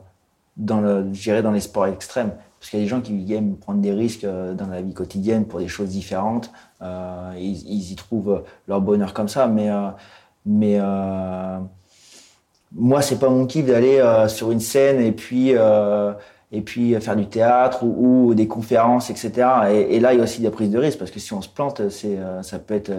dans, 0.58 0.82
le, 0.82 1.42
dans 1.42 1.52
les 1.52 1.60
sports 1.60 1.88
extrêmes. 1.88 2.32
Parce 2.60 2.72
qu'il 2.72 2.80
y 2.80 2.82
a 2.82 2.86
des 2.86 2.90
gens 2.90 3.02
qui 3.02 3.34
aiment 3.34 3.56
prendre 3.56 3.80
des 3.80 3.94
risques 3.94 4.26
euh, 4.26 4.54
dans 4.54 4.68
la 4.68 4.82
vie 4.82 4.94
quotidienne 4.94 5.46
pour 5.46 5.60
des 5.60 5.70
choses 5.70 5.90
différentes. 5.90 6.52
Euh, 6.82 7.34
ils, 7.38 7.92
y 7.92 7.96
trouvent 7.96 8.44
leur 8.68 8.82
bonheur 8.82 9.14
comme 9.14 9.30
ça. 9.30 9.48
Mais, 9.48 9.70
euh, 9.70 9.90
mais 10.46 10.78
euh, 10.80 11.60
moi, 12.74 13.00
pas 13.20 13.30
mon 13.30 13.46
kiff 13.46 13.66
d'aller 13.66 14.00
euh, 14.00 14.28
sur 14.28 14.52
une 14.52 14.60
scène 14.60 15.00
et 15.00 15.14
puis, 15.14 15.54
faire 15.54 17.16
du 17.16 17.28
théâtre 17.28 17.84
ou, 17.84 18.34
des 18.36 18.48
conférences, 18.48 19.10
etc. 19.10 19.32
Et, 19.90 20.00
là, 20.02 20.14
il 20.14 20.18
y 20.18 20.20
a 20.20 20.24
aussi 20.24 20.42
des 20.42 20.50
prises 20.50 20.72
de 20.72 20.80
risque 20.80 21.00
parce 21.00 21.12
que 21.12 21.20
si 21.20 21.32
on 21.34 21.42
se 21.42 21.50
plante, 21.50 21.82
ça 21.90 22.60
peut 22.60 22.74
être, 22.74 22.92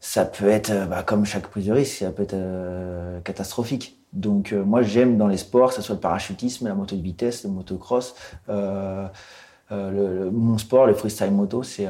ça 0.00 0.26
peut 0.26 0.50
être, 0.50 0.86
bah, 0.88 1.02
comme 1.02 1.24
chaque 1.24 1.46
prise 1.46 1.66
de 1.66 1.72
risque, 1.72 2.00
ça 2.00 2.10
peut 2.10 2.24
être 2.24 2.36
catastrophique. 3.24 4.03
Donc 4.14 4.52
euh, 4.52 4.64
moi, 4.64 4.82
j'aime 4.82 5.18
dans 5.18 5.26
les 5.26 5.36
sports, 5.36 5.70
que 5.70 5.74
ce 5.74 5.82
soit 5.82 5.96
le 5.96 6.00
parachutisme, 6.00 6.66
la 6.68 6.74
moto 6.74 6.94
de 6.96 7.02
vitesse, 7.02 7.44
le 7.44 7.50
motocross. 7.50 8.14
Euh, 8.48 9.06
euh, 9.72 9.90
le, 9.90 10.24
le- 10.24 10.30
mon 10.30 10.56
sport, 10.56 10.86
le 10.86 10.94
freestyle 10.94 11.32
moto, 11.32 11.62
c'est, 11.62 11.86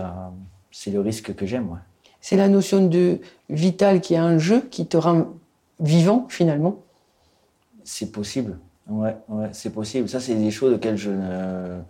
le 0.86 1.00
risque 1.00 1.34
que 1.34 1.44
j'aime. 1.46 1.70
Ouais. 1.70 1.78
C'est 2.20 2.36
la 2.36 2.48
notion 2.48 2.86
de 2.86 3.18
vital 3.50 4.00
qui 4.00 4.14
est 4.14 4.18
un 4.18 4.38
jeu 4.38 4.60
qui 4.70 4.86
te 4.86 4.96
rend 4.96 5.26
vivant 5.80 6.26
finalement. 6.30 6.76
C'est 7.84 8.10
possible. 8.10 8.58
Ouais, 8.88 9.16
ouais, 9.28 9.48
c'est 9.52 9.70
possible. 9.70 10.08
Ça, 10.08 10.18
c'est 10.20 10.34
des 10.34 10.50
choses 10.50 10.72
auxquelles 10.74 10.96
je 10.96 11.10
ne, 11.10 11.80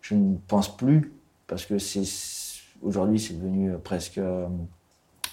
je 0.00 0.14
ne 0.14 0.36
pense 0.46 0.76
plus 0.76 1.12
parce 1.48 1.66
que 1.66 1.78
c'est 1.78 2.02
aujourd'hui, 2.82 3.18
c'est 3.18 3.34
devenu 3.34 3.72
presque 3.82 4.20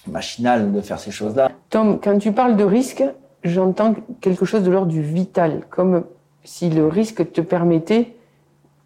machinal 0.06 0.72
de 0.72 0.80
faire 0.80 0.98
ces 0.98 1.10
choses-là. 1.10 1.50
Tom, 1.68 2.00
quand 2.00 2.18
tu 2.18 2.32
parles 2.32 2.56
de 2.56 2.64
risque, 2.64 3.04
j'entends 3.44 3.94
quelque 4.20 4.44
chose 4.44 4.62
de 4.62 4.70
l'ordre 4.70 4.90
du 4.92 5.02
vital, 5.02 5.62
comme 5.70 6.04
si 6.44 6.70
le 6.70 6.86
risque 6.86 7.32
te 7.32 7.40
permettait 7.40 8.16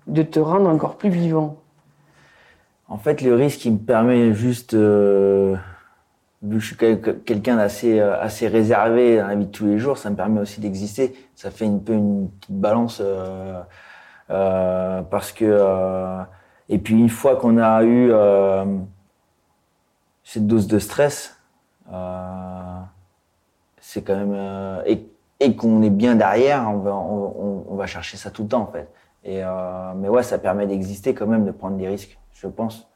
de 0.06 0.22
te 0.22 0.38
rendre 0.40 0.68
encore 0.68 0.96
plus 0.96 1.10
vivant. 1.10 1.56
En 2.88 2.98
fait, 2.98 3.22
le 3.22 3.34
risque, 3.34 3.64
il 3.64 3.72
me 3.72 3.78
permet 3.78 4.34
juste, 4.34 4.74
euh, 4.74 5.56
vu 6.42 6.56
que 6.56 6.62
je 6.62 6.66
suis 6.66 6.76
quel- 6.76 7.00
quelqu'un 7.24 7.56
d'assez 7.56 7.98
euh, 7.98 8.20
assez 8.20 8.46
réservé 8.46 9.18
dans 9.18 9.28
la 9.28 9.34
vie 9.34 9.46
de 9.46 9.50
tous 9.50 9.64
les 9.66 9.78
jours, 9.78 9.96
ça 9.96 10.10
me 10.10 10.16
permet 10.16 10.40
aussi 10.40 10.60
d'exister. 10.60 11.14
Ça 11.34 11.50
fait 11.50 11.66
un 11.66 11.78
peu 11.78 11.94
une 11.94 12.28
petite 12.28 12.54
balance 12.54 13.00
euh, 13.00 13.62
parce 14.28 15.32
que 15.32 16.24
et 16.68 16.78
puis 16.78 16.94
une 16.94 17.10
fois 17.10 17.36
qu'on 17.36 17.58
a 17.58 17.84
eu 17.84 18.10
cette 20.22 20.46
dose 20.46 20.66
de 20.66 20.78
stress, 20.78 21.38
c'est 23.94 24.02
quand 24.02 24.16
même 24.16 24.34
euh, 24.34 24.82
et, 24.86 25.06
et 25.38 25.54
qu'on 25.54 25.80
est 25.82 25.90
bien 25.90 26.16
derrière, 26.16 26.68
on 26.68 26.78
va 26.78 26.94
on, 26.94 27.76
va 27.76 27.86
chercher 27.86 28.16
ça 28.16 28.30
tout 28.30 28.42
le 28.42 28.48
temps 28.48 28.62
en 28.62 28.66
fait. 28.66 28.88
Et 29.22 29.44
euh, 29.44 29.92
mais 29.94 30.08
ouais, 30.08 30.24
ça 30.24 30.38
permet 30.38 30.66
d'exister 30.66 31.14
quand 31.14 31.28
même, 31.28 31.44
de 31.44 31.52
prendre 31.52 31.76
des 31.76 31.88
risques, 31.88 32.18
je 32.32 32.48
pense, 32.48 32.88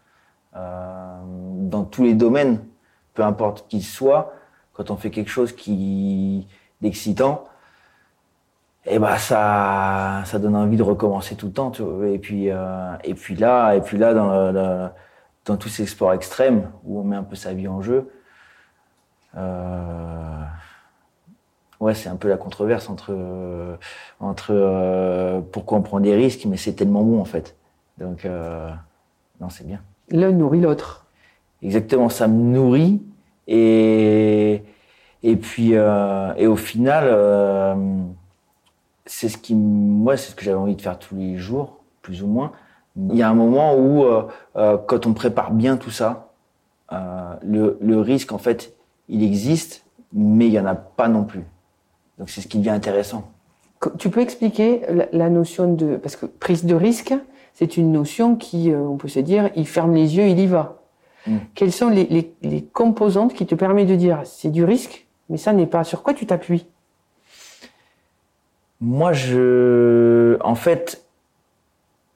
Euh, 0.56 1.20
dans 1.74 1.84
tous 1.84 2.02
les 2.02 2.14
domaines, 2.14 2.58
peu 3.14 3.22
importe 3.22 3.68
qu'ils 3.68 3.84
soient. 3.84 4.32
Quand 4.72 4.90
on 4.90 4.96
fait 4.96 5.10
quelque 5.10 5.30
chose 5.30 5.52
qui 5.52 6.48
d'excitant, 6.80 7.44
et 8.84 8.98
ben 8.98 9.16
ça, 9.18 10.22
ça 10.24 10.38
donne 10.38 10.56
envie 10.56 10.76
de 10.76 10.82
recommencer 10.82 11.36
tout 11.36 11.46
le 11.46 11.52
temps. 11.52 11.70
Tu 11.70 11.82
vois. 11.82 12.08
Et 12.08 12.18
puis 12.18 12.46
et 13.10 13.14
puis 13.14 13.36
là, 13.36 13.74
et 13.76 13.82
puis 13.82 13.98
là 13.98 14.14
dans 14.14 14.90
dans 15.44 15.56
tous 15.56 15.68
ces 15.68 15.86
sports 15.86 16.14
extrêmes 16.14 16.62
où 16.84 17.00
on 17.00 17.04
met 17.04 17.16
un 17.16 17.24
peu 17.30 17.36
sa 17.36 17.52
vie 17.54 17.68
en 17.68 17.82
jeu. 17.82 18.10
Ouais, 21.80 21.94
c'est 21.94 22.08
un 22.08 22.16
peu 22.16 22.28
la 22.28 22.36
controverse 22.36 22.88
entre 22.90 23.12
euh, 23.12 23.76
entre 24.18 24.48
euh, 24.50 25.40
pourquoi 25.52 25.78
on 25.78 25.82
prend 25.82 26.00
des 26.00 26.14
risques, 26.14 26.44
mais 26.46 26.56
c'est 26.56 26.72
tellement 26.72 27.04
bon 27.04 27.20
en 27.20 27.24
fait. 27.24 27.56
Donc 27.98 28.24
euh, 28.24 28.70
non, 29.40 29.48
c'est 29.48 29.66
bien. 29.66 29.80
L'un 30.10 30.32
nourrit 30.32 30.60
l'autre. 30.60 31.06
Exactement, 31.62 32.08
ça 32.08 32.26
me 32.28 32.40
nourrit 32.42 33.00
et 33.46 34.62
et 35.22 35.36
puis 35.36 35.70
euh, 35.74 36.32
et 36.36 36.46
au 36.48 36.56
final, 36.56 37.04
euh, 37.06 37.74
c'est 39.06 39.28
ce 39.28 39.38
qui 39.38 39.54
moi 39.54 40.16
c'est 40.16 40.30
ce 40.30 40.34
que 40.36 40.44
j'avais 40.44 40.56
envie 40.58 40.76
de 40.76 40.82
faire 40.82 40.98
tous 40.98 41.14
les 41.16 41.36
jours, 41.36 41.78
plus 42.02 42.22
ou 42.22 42.26
moins. 42.26 42.52
Il 42.96 43.14
y 43.16 43.22
a 43.22 43.28
un 43.30 43.34
moment 43.34 43.76
où 43.76 44.04
euh, 44.04 44.78
quand 44.88 45.06
on 45.06 45.14
prépare 45.14 45.52
bien 45.52 45.76
tout 45.76 45.90
ça, 45.90 46.32
euh, 46.92 47.34
le, 47.42 47.78
le 47.80 48.00
risque 48.00 48.32
en 48.32 48.38
fait 48.38 48.74
il 49.08 49.22
existe, 49.22 49.84
mais 50.12 50.46
il 50.48 50.52
y 50.52 50.60
en 50.60 50.66
a 50.66 50.74
pas 50.74 51.08
non 51.08 51.24
plus. 51.24 51.44
Donc 52.18 52.30
c'est 52.30 52.40
ce 52.40 52.48
qui 52.48 52.58
devient 52.58 52.70
intéressant. 52.70 53.30
Tu 53.98 54.10
peux 54.10 54.20
expliquer 54.20 54.82
la, 55.12 55.30
notion 55.30 55.72
de... 55.72 55.96
Parce 55.96 56.16
que 56.16 56.26
prise 56.26 56.64
de 56.64 56.74
risque, 56.74 57.14
c'est 57.54 57.76
une 57.76 57.92
notion 57.92 58.34
qui, 58.34 58.72
euh, 58.72 58.78
on 58.80 58.96
peut 58.96 59.08
se 59.08 59.20
dire, 59.20 59.50
il 59.54 59.66
ferme 59.66 59.94
les 59.94 60.16
yeux, 60.16 60.26
il 60.28 60.38
y 60.40 60.46
va. 60.46 60.82
Mm. 61.26 61.36
Quelles 61.54 61.72
sont 61.72 61.88
les, 61.88 62.04
les- 62.06 62.34
les 62.42 62.64
composantes 62.64 63.34
qui 63.34 63.46
te 63.46 63.54
permettent 63.54 63.88
de 63.88 63.94
dire, 63.94 64.22
c'est 64.24 64.50
du 64.50 64.64
risque, 64.64 65.06
mais 65.28 65.36
ça 65.36 65.52
n'est 65.52 65.66
pas. 65.66 65.84
Sur 65.84 66.02
quoi 66.02 66.12
tu 66.14 66.26
t'appuies? 66.26 66.66
Moi, 68.80 69.12
je, 69.12 70.38
en 70.42 70.54
fait, 70.54 71.04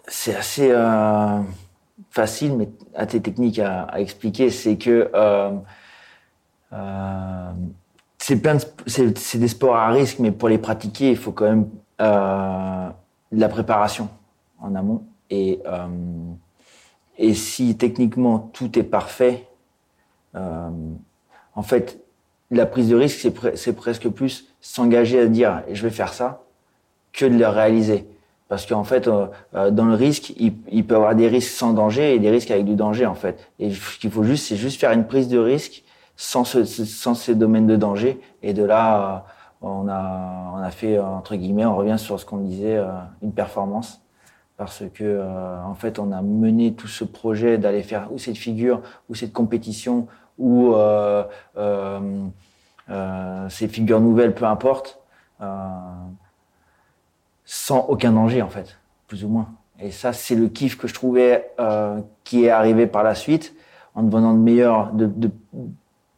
c'est 0.09 0.35
assez 0.35 0.71
euh, 0.71 1.41
facile, 2.11 2.57
mais 2.57 2.69
assez 2.95 3.21
technique 3.21 3.59
à, 3.59 3.83
à 3.83 4.01
expliquer. 4.01 4.51
C'est 4.51 4.77
que 4.79 5.11
euh, 5.15 5.51
euh, 6.73 7.51
c'est 8.23 8.37
plein 8.37 8.55
de 8.55 8.63
c'est 8.87 9.39
des 9.39 9.49
sports 9.49 9.75
à 9.75 9.89
risque, 9.91 10.21
mais 10.21 10.31
pour 10.31 10.49
les 10.49 10.59
pratiquer, 10.59 11.11
il 11.11 11.17
faut 11.17 11.33
quand 11.33 11.47
même 11.47 11.69
euh, 12.01 12.89
de 13.33 13.41
la 13.41 13.49
préparation 13.49 14.09
en 14.61 14.77
amont. 14.77 15.03
Et 15.29 15.59
euh, 15.67 15.89
et 17.19 17.35
si 17.35 17.77
techniquement 17.77 18.39
tout 18.53 18.79
est 18.79 18.85
parfait, 18.85 19.49
euh, 20.37 20.71
en 21.57 21.63
fait, 21.63 21.99
la 22.53 22.65
prise 22.65 22.89
de 22.91 22.97
risque, 22.97 23.19
c'est 23.19 23.37
pre- 23.37 23.73
presque 23.73 24.09
plus 24.09 24.47
s'engager 24.61 25.19
à 25.19 25.27
dire 25.27 25.63
je 25.73 25.83
vais 25.83 25.91
faire 25.91 26.13
ça 26.13 26.43
que 27.13 27.25
de 27.27 27.37
le 27.37 27.49
réaliser. 27.49 28.07
Parce 28.49 28.67
qu'en 28.67 28.85
fait, 28.85 29.09
euh, 29.09 29.27
euh, 29.55 29.71
dans 29.73 29.87
le 29.87 29.95
risque, 29.95 30.31
il, 30.37 30.53
il 30.71 30.87
peut 30.87 30.95
y 30.95 30.97
avoir 30.97 31.17
des 31.17 31.27
risques 31.27 31.51
sans 31.51 31.73
danger 31.73 32.15
et 32.15 32.19
des 32.21 32.31
risques 32.31 32.51
avec 32.53 32.67
du 32.67 32.77
danger, 32.77 33.07
en 33.07 33.15
fait. 33.15 33.51
Et 33.59 33.73
ce 33.73 33.99
qu'il 33.99 34.11
faut 34.11 34.23
juste, 34.23 34.47
c'est 34.47 34.57
juste 34.57 34.79
faire 34.79 34.93
une 34.93 35.07
prise 35.07 35.29
de 35.29 35.39
risque 35.39 35.83
sans, 36.17 36.45
ce, 36.45 36.65
ce- 36.65 36.85
sans 36.85 37.15
ces 37.15 37.35
domaines 37.35 37.67
de 37.67 37.77
danger. 37.77 38.21
Et 38.43 38.53
de 38.55 38.65
là, 38.65 39.15
euh, 39.15 39.19
on 39.63 39.89
a, 39.89 40.53
on 40.55 40.59
a 40.59 40.71
fait, 40.71 40.97
euh, 40.99 41.05
entre 41.05 41.37
guillemets, 41.37 41.67
on 41.67 41.77
revient 41.77 41.99
sur 41.99 42.19
ce 42.21 42.25
qu'on 42.27 42.39
disait, 42.39 42.77
euh, 42.77 42.89
une 43.23 43.33
performance. 43.33 44.01
Parce 44.59 44.85
que, 44.95 45.21
en 45.65 45.75
fait, 45.75 45.99
on 45.99 46.13
a 46.13 46.23
mené 46.23 46.73
tout 46.75 46.87
ce 46.87 47.03
projet 47.03 47.59
d'aller 47.59 47.83
faire 47.83 48.13
ou 48.13 48.19
cette 48.19 48.37
figure, 48.37 48.81
ou 49.09 49.15
cette 49.17 49.33
compétition, 49.33 50.07
ou 50.39 50.75
ces 53.49 53.69
figures 53.69 54.01
nouvelles, 54.01 54.35
peu 54.35 54.45
importe. 54.45 55.01
Sans 57.45 57.87
aucun 57.89 58.13
danger 58.13 58.41
en 58.41 58.51
fait, 58.51 58.79
plus 59.09 59.25
ou 59.25 59.29
moins. 59.29 59.49
Et 59.81 59.91
ça, 59.91 60.13
c'est 60.13 60.37
le 60.37 60.49
kiff 60.49 60.79
que 60.79 60.87
je 60.87 60.95
trouvais 60.95 61.51
qui 62.23 62.45
est 62.45 62.51
arrivé 62.51 62.87
par 62.87 63.03
la 63.03 63.17
suite, 63.17 63.57
en 63.97 64.05
devenant 64.05 64.33
de 64.33 64.39
meilleur, 64.39 64.93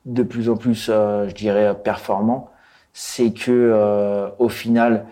de 0.05 0.23
plus 0.23 0.49
en 0.49 0.57
plus, 0.57 0.89
euh, 0.91 1.29
je 1.29 1.35
dirais, 1.35 1.75
performant. 1.83 2.51
C'est 2.93 3.33
que 3.33 3.51
euh, 3.51 4.29
au 4.39 4.49
final, 4.49 5.07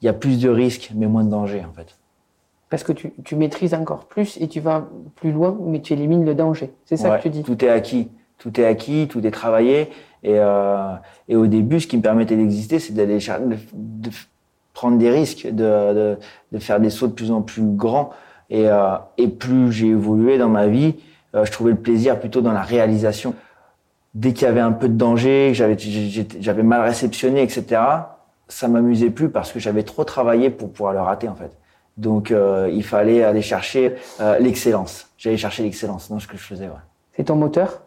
il 0.00 0.06
y 0.06 0.08
a 0.08 0.12
plus 0.12 0.40
de 0.40 0.48
risques, 0.48 0.92
mais 0.94 1.06
moins 1.06 1.24
de 1.24 1.30
danger 1.30 1.64
en 1.68 1.72
fait. 1.72 1.96
Parce 2.68 2.84
que 2.84 2.92
tu, 2.92 3.12
tu 3.24 3.34
maîtrises 3.34 3.74
encore 3.74 4.04
plus 4.04 4.36
et 4.40 4.46
tu 4.46 4.60
vas 4.60 4.86
plus 5.16 5.32
loin, 5.32 5.58
mais 5.60 5.80
tu 5.80 5.92
élimines 5.92 6.24
le 6.24 6.34
danger. 6.34 6.72
C'est 6.84 6.96
ça 6.96 7.10
Ouais, 7.10 7.16
que 7.18 7.22
tu 7.24 7.30
dis. 7.30 7.42
Tout 7.42 7.64
est 7.64 7.68
acquis, 7.68 8.08
tout 8.38 8.60
est 8.60 8.64
acquis, 8.64 9.08
tout 9.08 9.26
est 9.26 9.32
travaillé. 9.32 9.90
Et, 10.22 10.34
euh, 10.38 10.92
et 11.28 11.34
au 11.34 11.48
début, 11.48 11.80
ce 11.80 11.88
qui 11.88 11.96
me 11.96 12.02
permettait 12.02 12.36
d'exister, 12.36 12.78
c'est 12.78 12.92
d'aller 12.92 13.18
de, 13.18 13.56
de 13.74 14.10
prendre 14.72 14.98
des 14.98 15.10
risques, 15.10 15.46
de, 15.46 15.52
de, 15.52 16.18
de 16.52 16.58
faire 16.60 16.78
des 16.78 16.90
sauts 16.90 17.08
de 17.08 17.12
plus 17.12 17.32
en 17.32 17.42
plus 17.42 17.62
grands. 17.64 18.10
Et, 18.50 18.68
euh, 18.68 18.94
et 19.18 19.26
plus 19.28 19.72
j'ai 19.72 19.88
évolué 19.88 20.38
dans 20.38 20.48
ma 20.48 20.68
vie, 20.68 20.94
euh, 21.34 21.44
je 21.44 21.50
trouvais 21.50 21.70
le 21.72 21.76
plaisir 21.78 22.20
plutôt 22.20 22.40
dans 22.40 22.52
la 22.52 22.62
réalisation. 22.62 23.34
Dès 24.14 24.32
qu'il 24.32 24.46
y 24.46 24.50
avait 24.50 24.60
un 24.60 24.72
peu 24.72 24.88
de 24.88 24.96
danger, 24.96 25.52
que 25.56 26.40
j'avais 26.40 26.62
mal 26.62 26.82
réceptionné, 26.82 27.42
etc., 27.42 27.80
ça 28.48 28.66
m'amusait 28.66 29.10
plus 29.10 29.30
parce 29.30 29.52
que 29.52 29.60
j'avais 29.60 29.84
trop 29.84 30.02
travaillé 30.02 30.50
pour 30.50 30.72
pouvoir 30.72 30.92
le 30.92 31.00
rater 31.00 31.28
en 31.28 31.36
fait. 31.36 31.56
Donc, 31.96 32.34
il 32.72 32.82
fallait 32.82 33.22
aller 33.22 33.42
chercher 33.42 33.94
l'excellence. 34.40 35.08
J'allais 35.16 35.36
chercher 35.36 35.62
l'excellence 35.62 36.08
dans 36.08 36.18
ce 36.18 36.26
que 36.26 36.36
je 36.36 36.42
faisais. 36.42 36.66
Ouais. 36.66 36.82
C'est 37.16 37.24
ton 37.24 37.36
moteur? 37.36 37.82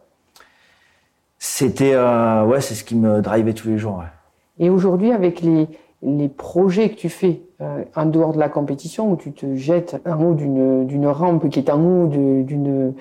C'était, 1.39 1.96
ouais, 1.96 2.62
c'est 2.62 2.75
ce 2.75 2.86
qui 2.86 2.96
me 2.96 3.22
drivait 3.22 3.53
tous 3.53 3.68
les 3.68 3.77
jours. 3.77 3.98
Ouais. 3.98 4.65
Et 4.65 4.70
aujourd'hui, 4.70 5.12
avec 5.12 5.42
les, 5.42 5.68
les 6.03 6.27
projets 6.30 6.89
que 6.89 6.96
tu 6.96 7.10
fais 7.10 7.42
euh, 7.62 7.84
en 7.96 8.06
dehors 8.06 8.34
de 8.34 8.39
la 8.39 8.50
compétition, 8.50 9.12
où 9.12 9.15
tu 9.15 9.32
te 9.32 9.56
jettes 9.56 10.01
en 10.06 10.22
haut 10.22 10.34
d'une 10.34 11.08
rampe 11.08 11.50
qui 11.50 11.60
est 11.60 11.70
en 11.70 11.82
haut 11.82 12.08
d'une 12.08 12.94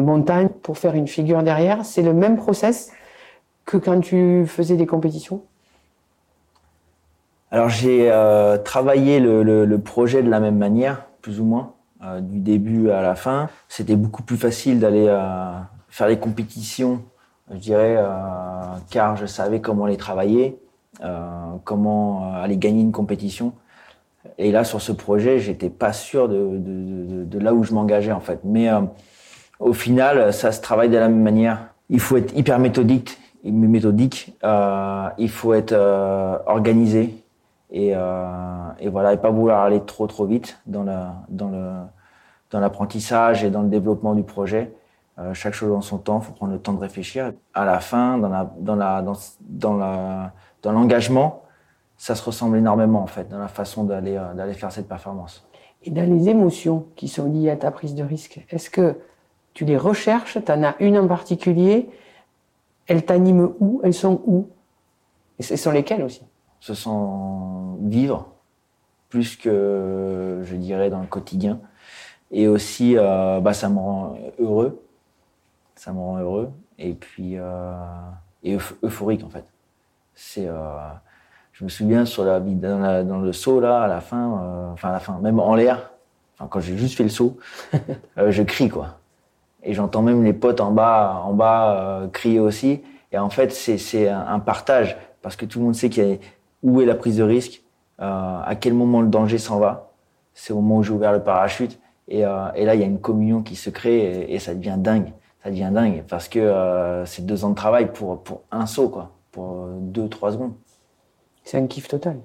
montagne 0.00 0.48
pour 0.48 0.78
faire 0.78 0.94
une 0.94 1.08
figure 1.08 1.42
derrière, 1.42 1.84
c'est 1.84 2.02
le 2.02 2.12
même 2.12 2.36
process 2.36 2.92
que 3.64 3.76
quand 3.76 4.00
tu 4.00 4.44
faisais 4.46 4.76
des 4.76 4.86
compétitions? 4.86 5.42
Alors 7.50 7.68
j'ai 7.68 8.10
euh, 8.10 8.58
travaillé 8.58 9.20
le, 9.20 9.42
le, 9.42 9.78
projet 9.78 10.22
de 10.22 10.28
la 10.28 10.40
même 10.40 10.58
manière, 10.58 11.06
plus 11.22 11.40
ou 11.40 11.44
moins, 11.44 11.72
euh, 12.04 12.20
du 12.20 12.40
début 12.40 12.90
à 12.90 13.00
la 13.00 13.14
fin. 13.14 13.48
C'était 13.68 13.96
beaucoup 13.96 14.22
plus 14.22 14.36
facile 14.36 14.80
d'aller 14.80 15.06
faire 15.88 16.08
les 16.08 16.18
compétitions, 16.18 17.02
je 17.50 17.56
dirais, 17.56 17.96
car 18.90 19.16
je 19.16 19.26
savais 19.26 19.60
comment 19.60 19.86
les 19.86 19.96
travailler 19.96 20.58
euh, 21.04 21.54
comment 21.62 22.34
euh, 22.34 22.42
aller 22.42 22.56
gagner 22.56 22.80
une 22.80 22.92
compétition. 22.92 23.52
Et 24.36 24.50
là, 24.50 24.64
sur 24.64 24.80
ce 24.80 24.90
projet, 24.90 25.38
j'étais 25.38 25.70
pas 25.70 25.92
sûr 25.92 26.28
de, 26.28 26.58
de, 26.58 27.24
de, 27.24 27.38
là 27.38 27.54
où 27.54 27.62
je 27.62 27.72
m'engageais 27.72 28.10
en 28.10 28.20
fait. 28.20 28.40
Mais 28.42 28.68
euh, 28.68 28.80
au 29.58 29.72
final, 29.72 30.32
ça 30.32 30.52
se 30.52 30.60
travaille 30.60 30.88
de 30.88 30.96
la 30.96 31.08
même 31.08 31.22
manière. 31.22 31.74
Il 31.90 32.00
faut 32.00 32.16
être 32.16 32.36
hyper 32.36 32.58
méthodique, 32.58 33.18
méthodique. 33.44 34.36
Euh, 34.44 35.08
il 35.18 35.30
faut 35.30 35.54
être 35.54 35.74
organisé 36.46 37.22
et, 37.70 37.88
et, 37.88 38.88
voilà, 38.88 39.12
et 39.12 39.16
pas 39.16 39.30
vouloir 39.30 39.62
aller 39.62 39.80
trop 39.84 40.06
trop 40.06 40.26
vite 40.26 40.58
dans 40.66 40.84
la, 40.84 41.14
dans 41.28 41.48
le 41.48 41.72
dans 42.50 42.60
l'apprentissage 42.60 43.44
et 43.44 43.50
dans 43.50 43.60
le 43.60 43.68
développement 43.68 44.14
du 44.14 44.22
projet. 44.22 44.72
chaque 45.34 45.52
chose 45.52 45.72
en 45.72 45.82
son 45.82 45.98
temps, 45.98 46.20
il 46.22 46.24
faut 46.24 46.32
prendre 46.32 46.52
le 46.52 46.58
temps 46.58 46.72
de 46.72 46.80
réfléchir. 46.80 47.32
À 47.52 47.66
la 47.66 47.80
fin, 47.80 48.16
dans 48.16 48.30
la, 48.30 48.50
dans 48.58 48.76
la, 48.76 49.02
dans, 49.40 49.76
la, 49.76 50.32
dans 50.62 50.72
l'engagement, 50.72 51.42
ça 51.98 52.14
se 52.14 52.24
ressemble 52.24 52.56
énormément 52.56 53.02
en 53.02 53.06
fait 53.06 53.28
dans 53.28 53.38
la 53.38 53.48
façon 53.48 53.84
d'aller 53.84 54.16
euh, 54.16 54.32
d'aller 54.32 54.54
faire 54.54 54.72
cette 54.72 54.88
performance. 54.88 55.44
Et 55.82 55.90
dans 55.90 56.08
les 56.08 56.28
émotions 56.28 56.86
qui 56.96 57.08
sont 57.08 57.30
liées 57.30 57.50
à 57.50 57.56
ta 57.56 57.70
prise 57.70 57.94
de 57.94 58.04
risque, 58.04 58.44
est-ce 58.50 58.70
que 58.70 58.96
tu 59.58 59.64
les 59.64 59.76
recherches 59.76 60.38
Tu 60.44 60.52
en 60.52 60.62
as 60.62 60.76
une 60.78 60.96
en 60.96 61.08
particulier 61.08 61.90
Elles 62.86 63.04
t'animent 63.04 63.54
où? 63.58 63.80
Elles 63.82 63.92
sont 63.92 64.22
où? 64.24 64.48
Et 65.40 65.42
ce 65.42 65.56
sont 65.56 65.72
lesquelles 65.72 66.04
aussi? 66.04 66.22
Ce 66.60 66.74
sont 66.74 67.76
vivre 67.82 68.28
plus 69.08 69.34
que 69.34 70.42
je 70.44 70.54
dirais 70.54 70.90
dans 70.90 71.00
le 71.00 71.08
quotidien. 71.08 71.58
Et 72.30 72.46
aussi, 72.46 72.96
euh, 72.96 73.40
bah, 73.40 73.52
ça 73.52 73.68
me 73.68 73.78
rend 73.78 74.16
heureux. 74.38 74.80
Ça 75.74 75.92
me 75.92 75.98
rend 75.98 76.18
heureux. 76.18 76.52
Et 76.78 76.94
puis, 76.94 77.32
euh, 77.36 77.72
et 78.44 78.56
euphorique 78.84 79.24
en 79.24 79.28
fait. 79.28 79.44
C'est, 80.14 80.46
euh, 80.46 80.54
je 81.50 81.64
me 81.64 81.68
souviens 81.68 82.04
sur 82.04 82.22
la, 82.22 82.38
dans, 82.38 83.04
dans 83.04 83.18
le 83.18 83.32
saut 83.32 83.58
là, 83.58 83.82
à 83.82 83.88
la 83.88 84.00
fin, 84.00 84.40
euh, 84.40 84.72
enfin 84.72 84.90
à 84.90 84.92
la 84.92 85.00
fin, 85.00 85.18
même 85.18 85.40
en 85.40 85.56
l'air, 85.56 85.90
enfin 86.34 86.46
quand 86.48 86.60
j'ai 86.60 86.76
juste 86.76 86.96
fait 86.96 87.02
le 87.02 87.08
saut, 87.08 87.38
euh, 88.18 88.30
je 88.30 88.44
crie 88.44 88.68
quoi. 88.68 88.98
Et 89.62 89.74
j'entends 89.74 90.02
même 90.02 90.24
les 90.24 90.32
potes 90.32 90.60
en 90.60 90.70
bas, 90.70 91.22
en 91.24 91.32
bas 91.32 92.08
crier 92.12 92.40
aussi. 92.40 92.82
Et 93.12 93.18
en 93.18 93.30
fait, 93.30 93.52
c'est, 93.52 94.08
un, 94.08 94.38
partage 94.38 94.96
parce 95.22 95.36
que 95.36 95.46
tout 95.46 95.58
le 95.58 95.64
monde 95.66 95.74
sait 95.74 95.90
qu'il 95.90 96.06
y 96.06 96.12
a, 96.12 96.16
où 96.62 96.80
est 96.80 96.86
la 96.86 96.94
prise 96.94 97.16
de 97.16 97.22
risque, 97.22 97.62
à 97.98 98.54
quel 98.60 98.74
moment 98.74 99.00
le 99.00 99.08
danger 99.08 99.38
s'en 99.38 99.58
va. 99.58 99.92
C'est 100.34 100.52
au 100.52 100.60
moment 100.60 100.76
où 100.76 100.82
j'ai 100.82 100.92
ouvert 100.92 101.12
le 101.12 101.22
parachute. 101.22 101.80
Et, 102.06 102.20
et, 102.20 102.64
là, 102.64 102.74
il 102.74 102.80
y 102.80 102.84
a 102.84 102.86
une 102.86 103.00
communion 103.00 103.42
qui 103.42 103.56
se 103.56 103.70
crée 103.70 103.98
et, 103.98 104.34
et 104.34 104.38
ça 104.38 104.54
devient 104.54 104.76
dingue. 104.78 105.12
Ça 105.42 105.50
devient 105.50 105.70
dingue 105.72 106.04
parce 106.08 106.28
que 106.28 107.02
c'est 107.06 107.26
deux 107.26 107.44
ans 107.44 107.50
de 107.50 107.54
travail 107.54 107.92
pour, 107.92 108.22
pour 108.22 108.42
un 108.50 108.66
saut, 108.66 108.88
quoi 108.88 109.12
pour 109.32 109.68
2-3 109.92 110.32
secondes. 110.32 110.54
C'est 111.44 111.58
un 111.58 111.66
kiff 111.66 111.88
total. 111.88 112.18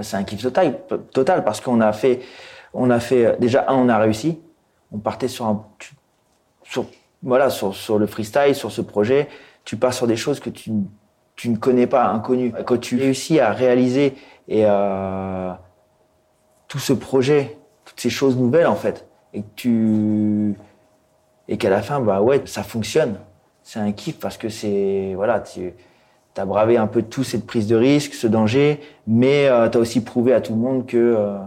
C'est 0.00 0.16
un 0.16 0.24
kiff 0.24 0.42
total, 0.42 0.80
total 1.12 1.44
parce 1.44 1.60
qu'on 1.60 1.80
a 1.80 1.92
fait, 1.92 2.20
on 2.74 2.90
a 2.90 3.00
fait 3.00 3.38
déjà 3.40 3.66
un, 3.68 3.74
on 3.74 3.88
a 3.88 3.98
réussi. 3.98 4.40
On 4.92 4.98
partait 4.98 5.28
sur 5.28 5.46
un, 5.46 5.64
sur, 6.68 6.86
voilà, 7.22 7.50
sur, 7.50 7.74
sur 7.74 7.98
le 7.98 8.06
freestyle, 8.06 8.54
sur 8.54 8.70
ce 8.70 8.80
projet. 8.80 9.28
Tu 9.64 9.76
pars 9.76 9.92
sur 9.92 10.06
des 10.06 10.16
choses 10.16 10.40
que 10.40 10.50
tu, 10.50 10.70
tu 11.34 11.50
ne 11.50 11.56
connais 11.56 11.86
pas, 11.86 12.06
inconnues. 12.08 12.52
Quand 12.64 12.78
tu 12.78 12.96
réussis 12.96 13.40
à 13.40 13.52
réaliser 13.52 14.14
et 14.48 14.62
euh, 14.64 15.52
tout 16.68 16.78
ce 16.78 16.92
projet, 16.92 17.56
toutes 17.84 18.00
ces 18.00 18.10
choses 18.10 18.36
nouvelles 18.36 18.66
en 18.66 18.76
fait, 18.76 19.06
et 19.34 19.42
que 19.42 19.48
tu 19.54 20.54
et 21.48 21.58
qu'à 21.58 21.70
la 21.70 21.82
fin, 21.82 22.00
bah 22.00 22.22
ouais, 22.22 22.42
ça 22.46 22.62
fonctionne. 22.62 23.18
C'est 23.62 23.78
un 23.78 23.92
kiff 23.92 24.18
parce 24.18 24.36
que 24.36 24.48
c'est 24.48 25.12
voilà, 25.14 25.40
tu 25.40 25.72
as 26.36 26.44
bravé 26.44 26.76
un 26.76 26.86
peu 26.86 27.02
tout 27.02 27.24
cette 27.24 27.46
prise 27.46 27.66
de 27.66 27.76
risque, 27.76 28.14
ce 28.14 28.26
danger, 28.26 28.80
mais 29.06 29.46
euh, 29.48 29.68
tu 29.68 29.78
as 29.78 29.80
aussi 29.80 30.02
prouvé 30.02 30.32
à 30.32 30.40
tout 30.40 30.54
le 30.54 30.60
monde 30.60 30.86
que 30.86 30.96
euh, 30.96 31.38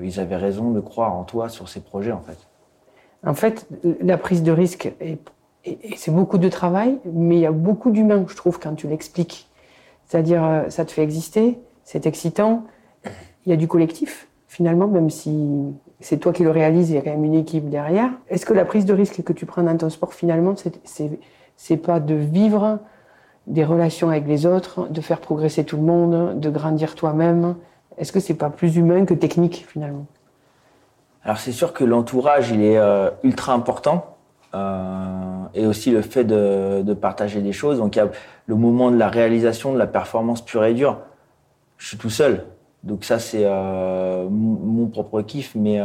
ils 0.00 0.20
avaient 0.20 0.36
raison 0.36 0.70
de 0.70 0.80
croire 0.80 1.14
en 1.14 1.24
toi 1.24 1.48
sur 1.48 1.68
ces 1.68 1.80
projets 1.80 2.12
en 2.12 2.20
fait. 2.20 2.47
En 3.26 3.34
fait, 3.34 3.66
la 4.00 4.16
prise 4.16 4.42
de 4.42 4.52
risque, 4.52 4.92
c'est 5.96 6.10
beaucoup 6.12 6.38
de 6.38 6.48
travail, 6.48 6.98
mais 7.04 7.36
il 7.36 7.40
y 7.40 7.46
a 7.46 7.52
beaucoup 7.52 7.90
d'humains, 7.90 8.24
je 8.28 8.36
trouve, 8.36 8.58
quand 8.58 8.74
tu 8.74 8.86
l'expliques. 8.86 9.48
C'est-à-dire, 10.06 10.44
euh, 10.44 10.70
ça 10.70 10.84
te 10.84 10.92
fait 10.92 11.02
exister, 11.02 11.58
c'est 11.84 12.06
excitant, 12.06 12.64
il 13.44 13.50
y 13.50 13.52
a 13.52 13.56
du 13.56 13.68
collectif, 13.68 14.28
finalement, 14.46 14.88
même 14.88 15.10
si 15.10 15.74
c'est 16.00 16.18
toi 16.18 16.32
qui 16.32 16.44
le 16.44 16.50
réalises, 16.50 16.90
il 16.90 16.94
y 16.94 16.98
a 16.98 17.02
quand 17.02 17.10
même 17.10 17.24
une 17.24 17.34
équipe 17.34 17.68
derrière. 17.68 18.10
Est-ce 18.28 18.46
que 18.46 18.54
la 18.54 18.64
prise 18.64 18.84
de 18.84 18.94
risque 18.94 19.22
que 19.22 19.32
tu 19.32 19.46
prends 19.46 19.62
dans 19.62 19.76
ton 19.76 19.90
sport, 19.90 20.14
finalement, 20.14 20.54
c'est 21.56 21.76
pas 21.76 22.00
de 22.00 22.14
vivre 22.14 22.78
des 23.46 23.64
relations 23.64 24.10
avec 24.10 24.26
les 24.26 24.46
autres, 24.46 24.88
de 24.88 25.00
faire 25.00 25.20
progresser 25.20 25.64
tout 25.64 25.76
le 25.76 25.82
monde, 25.82 26.38
de 26.38 26.50
grandir 26.50 26.94
toi-même? 26.94 27.56
Est-ce 27.96 28.12
que 28.12 28.20
c'est 28.20 28.34
pas 28.34 28.50
plus 28.50 28.76
humain 28.76 29.04
que 29.04 29.14
technique 29.14 29.66
finalement? 29.68 30.06
Alors 31.24 31.38
c'est 31.38 31.52
sûr 31.52 31.72
que 31.72 31.84
l'entourage 31.84 32.50
il 32.50 32.62
est 32.62 32.78
euh, 32.78 33.10
ultra 33.22 33.52
important 33.52 34.16
euh, 34.54 35.44
et 35.54 35.66
aussi 35.66 35.90
le 35.90 36.02
fait 36.02 36.24
de, 36.24 36.94
partager 36.94 37.40
des 37.42 37.52
choses. 37.52 37.78
Donc 37.78 37.96
il 37.96 37.98
y 37.98 38.02
a 38.02 38.08
le 38.46 38.54
moment 38.54 38.90
de 38.90 38.96
la 38.96 39.08
réalisation 39.08 39.72
de 39.72 39.78
la 39.78 39.86
performance 39.86 40.44
pure 40.44 40.64
et 40.64 40.74
dure. 40.74 40.98
Je 41.76 41.88
suis 41.88 41.98
tout 41.98 42.10
seul, 42.10 42.46
donc 42.82 43.04
ça 43.04 43.18
c'est 43.18 43.42
euh, 43.44 44.28
mon 44.28 44.86
propre 44.86 45.22
kiff, 45.22 45.54
mais 45.54 45.80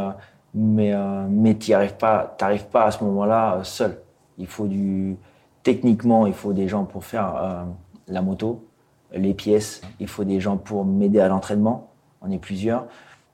mais 0.55 0.93
mais 1.29 1.55
t'y 1.55 1.73
arrives 1.73 1.95
pas, 1.95 2.35
pas 2.71 2.85
à 2.85 2.91
ce 2.91 3.03
moment-là 3.03 3.59
seul. 3.63 3.97
Il 4.37 4.47
faut 4.47 4.67
du 4.67 5.17
Techniquement, 5.63 6.27
il 6.27 6.33
faut 6.33 6.51
des 6.51 6.67
gens 6.67 6.83
pour 6.83 7.05
faire 7.05 7.65
la 8.09 8.21
moto, 8.21 8.65
les 9.13 9.33
pièces. 9.33 9.81
Il 10.01 10.09
faut 10.09 10.25
des 10.25 10.41
gens 10.41 10.57
pour 10.57 10.83
m'aider 10.83 11.21
à 11.21 11.29
l'entraînement. 11.29 11.91
On 12.21 12.29
est 12.31 12.37
plusieurs. 12.37 12.87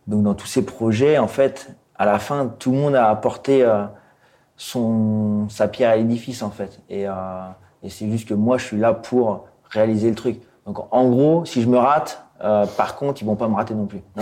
Donc 0.06 0.24
dans 0.24 0.36
tous 0.36 0.48
ces 0.48 0.64
projets, 0.64 1.18
en 1.18 1.28
fait, 1.28 1.76
à 2.00 2.06
la 2.06 2.18
fin, 2.18 2.48
tout 2.48 2.72
le 2.72 2.78
monde 2.78 2.96
a 2.96 3.10
apporté 3.10 3.62
euh, 3.62 3.84
son 4.56 5.48
sa 5.50 5.68
pierre 5.68 5.92
à 5.92 5.96
l'édifice, 5.98 6.42
en 6.42 6.50
fait. 6.50 6.80
Et, 6.90 7.06
euh, 7.06 7.12
et 7.84 7.90
c'est 7.90 8.10
juste 8.10 8.28
que 8.28 8.34
moi, 8.34 8.58
je 8.58 8.66
suis 8.66 8.78
là 8.78 8.94
pour 8.94 9.46
réaliser 9.70 10.10
le 10.10 10.16
truc. 10.16 10.40
Donc 10.66 10.80
en 10.92 11.10
gros, 11.10 11.44
si 11.44 11.62
je 11.62 11.68
me 11.68 11.78
rate, 11.78 12.24
euh, 12.42 12.66
par 12.78 12.96
contre, 12.96 13.22
ils 13.22 13.26
vont 13.26 13.36
pas 13.36 13.50
me 13.50 13.56
rater 13.56 13.74
non 13.74 13.86
plus. 13.86 14.00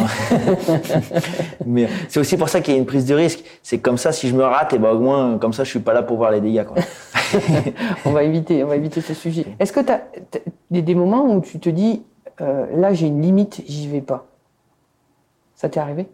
Mais 1.68 1.88
c'est 2.10 2.20
aussi 2.20 2.36
pour 2.36 2.50
ça 2.50 2.62
qu'il 2.62 2.74
y 2.74 2.78
a 2.78 2.80
une 2.80 2.86
prise 2.88 3.06
de 3.06 3.14
risque. 3.14 3.44
C'est 3.62 3.78
comme 3.78 4.00
ça, 4.00 4.12
si 4.12 4.28
je 4.28 4.36
me 4.36 4.44
rate, 4.44 4.74
et 4.74 4.80
ben 4.80 4.90
au 4.90 5.00
moins 5.00 5.38
comme 5.38 5.54
ça, 5.54 5.64
je 5.64 5.70
suis 5.70 5.80
pas 5.80 5.94
là 5.94 6.02
pour 6.02 6.18
voir 6.18 6.32
les 6.32 6.42
dégâts. 6.42 6.66
On 8.06 8.12
va 8.12 8.24
éviter, 8.24 8.64
on 8.64 8.68
va 8.68 8.78
éviter 8.78 9.02
ce 9.02 9.14
sujet. 9.14 9.46
Est-ce 9.60 9.74
que 9.74 9.82
tu 9.82 9.92
as 9.92 10.02
des, 10.72 10.96
moments 10.96 11.26
où 11.26 11.42
tu 11.42 11.60
te 11.60 11.70
dis, 11.70 12.02
là, 12.40 12.94
j'ai 12.94 13.08
une 13.08 13.22
limite, 13.22 13.62
j'y 13.68 13.90
vais 13.90 14.02
pas? 14.02 14.26
Ça 15.54 15.68
t'est 15.68 15.82
arrivé? 15.82 16.08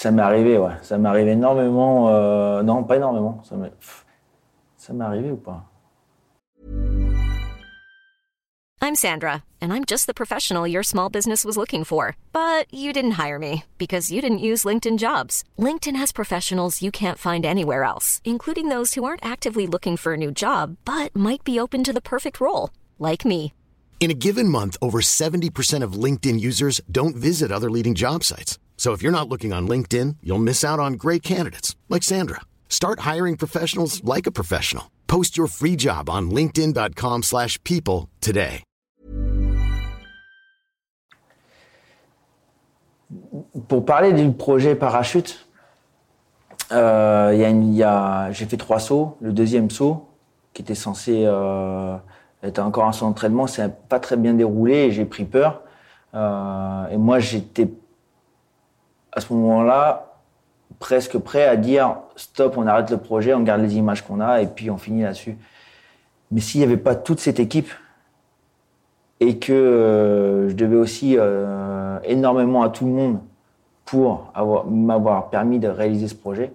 Ça 0.00 0.10
m'est 0.10 0.22
arrivé, 0.22 0.56
ouais. 0.56 0.72
Ça 0.80 0.96
m'est 0.96 1.10
arrivé 1.10 1.32
énormément. 1.32 2.08
Euh... 2.08 2.62
Non, 2.62 2.84
pas 2.84 2.96
énormément. 2.96 3.42
Ça 3.44 3.54
m'est 4.94 5.04
arrivé 5.04 5.30
ou 5.30 5.36
pas 5.36 5.66
I'm 8.80 8.94
Sandra, 8.94 9.44
and 9.60 9.74
I'm 9.74 9.84
just 9.84 10.06
the 10.06 10.14
professional 10.14 10.66
your 10.66 10.82
small 10.82 11.10
business 11.10 11.44
was 11.44 11.58
looking 11.58 11.84
for. 11.84 12.16
But 12.32 12.64
you 12.72 12.94
didn't 12.94 13.22
hire 13.22 13.38
me 13.38 13.64
because 13.76 14.10
you 14.10 14.22
didn't 14.22 14.38
use 14.38 14.64
LinkedIn 14.64 14.96
jobs. 14.96 15.44
LinkedIn 15.58 15.96
has 15.96 16.12
professionals 16.12 16.80
you 16.80 16.90
can't 16.90 17.18
find 17.18 17.44
anywhere 17.44 17.84
else, 17.84 18.22
including 18.24 18.70
those 18.70 18.94
who 18.94 19.04
aren't 19.04 19.24
actively 19.24 19.66
looking 19.66 19.98
for 19.98 20.14
a 20.14 20.16
new 20.16 20.32
job 20.32 20.78
but 20.86 21.14
might 21.14 21.44
be 21.44 21.60
open 21.60 21.84
to 21.84 21.92
the 21.92 22.00
perfect 22.00 22.40
role, 22.40 22.70
like 22.98 23.26
me. 23.26 23.52
In 24.00 24.10
a 24.10 24.14
given 24.14 24.48
month, 24.48 24.78
over 24.80 25.02
70% 25.02 25.82
of 25.84 25.92
LinkedIn 25.92 26.40
users 26.40 26.80
don't 26.90 27.16
visit 27.16 27.52
other 27.52 27.70
leading 27.70 27.94
job 27.94 28.24
sites. 28.24 28.58
So 28.80 28.94
if 28.94 29.02
you're 29.02 29.12
not 29.12 29.28
looking 29.28 29.52
on 29.52 29.68
LinkedIn, 29.68 30.16
you'll 30.22 30.38
miss 30.38 30.64
out 30.64 30.80
on 30.80 30.94
great 30.94 31.22
candidates 31.22 31.76
like 31.90 32.02
Sandra. 32.02 32.40
Start 32.70 33.00
hiring 33.00 33.36
professionals 33.36 34.02
like 34.04 34.26
a 34.26 34.32
professional. 34.32 34.84
Post 35.06 35.36
your 35.36 35.48
free 35.48 35.76
job 35.76 36.08
on 36.08 36.30
linkedin.com/people 36.30 38.08
today. 38.22 38.62
Pour 43.68 43.84
parler 43.84 44.14
du 44.14 44.32
projet 44.32 44.74
parachute, 44.74 45.46
euh, 46.72 47.34
y 47.36 47.82
a 47.82 47.90
a, 47.90 48.32
j'ai 48.32 48.46
fait 48.46 48.56
trois 48.56 48.78
sauts. 48.78 49.18
Le 49.20 49.34
deuxième 49.34 49.68
saut, 49.68 50.08
qui 50.54 50.62
était 50.62 50.74
censé 50.74 51.24
euh, 51.26 51.98
être 52.42 52.60
encore 52.60 52.86
un 52.86 52.92
saut 52.92 53.04
d'entraînement, 53.04 53.46
s'est 53.46 53.68
pas 53.90 54.00
très 54.00 54.16
bien 54.16 54.32
déroulé 54.32 54.86
et 54.86 54.90
j'ai 54.90 55.04
pris 55.04 55.26
peur. 55.26 55.64
Euh, 56.14 56.88
et 56.88 56.96
moi, 56.96 57.18
j'étais 57.18 57.68
à 59.12 59.20
ce 59.20 59.32
moment-là 59.32 60.06
presque 60.78 61.18
prêt 61.18 61.46
à 61.46 61.56
dire 61.56 61.96
stop, 62.16 62.56
on 62.56 62.66
arrête 62.66 62.90
le 62.90 62.96
projet, 62.96 63.34
on 63.34 63.40
garde 63.42 63.60
les 63.60 63.76
images 63.76 64.02
qu'on 64.06 64.20
a 64.20 64.40
et 64.40 64.46
puis 64.46 64.70
on 64.70 64.78
finit 64.78 65.02
là-dessus. 65.02 65.36
Mais 66.30 66.40
s'il 66.40 66.60
n'y 66.60 66.66
avait 66.66 66.76
pas 66.76 66.94
toute 66.94 67.18
cette 67.20 67.40
équipe 67.40 67.70
et 69.18 69.38
que 69.38 69.52
euh, 69.52 70.48
je 70.48 70.54
devais 70.54 70.76
aussi 70.76 71.16
euh, 71.18 71.98
énormément 72.04 72.62
à 72.62 72.70
tout 72.70 72.86
le 72.86 72.92
monde 72.92 73.18
pour 73.84 74.30
avoir- 74.34 74.66
m'avoir 74.66 75.28
permis 75.30 75.58
de 75.58 75.68
réaliser 75.68 76.08
ce 76.08 76.14
projet, 76.14 76.52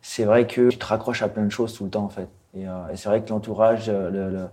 c'est 0.00 0.24
vrai 0.24 0.46
que 0.46 0.70
tu 0.70 0.78
te 0.78 0.86
raccroches 0.86 1.22
à 1.22 1.28
plein 1.28 1.44
de 1.44 1.50
choses 1.50 1.74
tout 1.74 1.84
le 1.84 1.90
temps 1.90 2.04
en 2.04 2.08
fait. 2.08 2.28
Et, 2.54 2.66
euh, 2.68 2.72
c'est 2.94 3.08
vrai 3.08 3.22
que 3.22 3.28
l'entourage, 3.30 3.90
le- 3.90 4.10
le- 4.30 4.48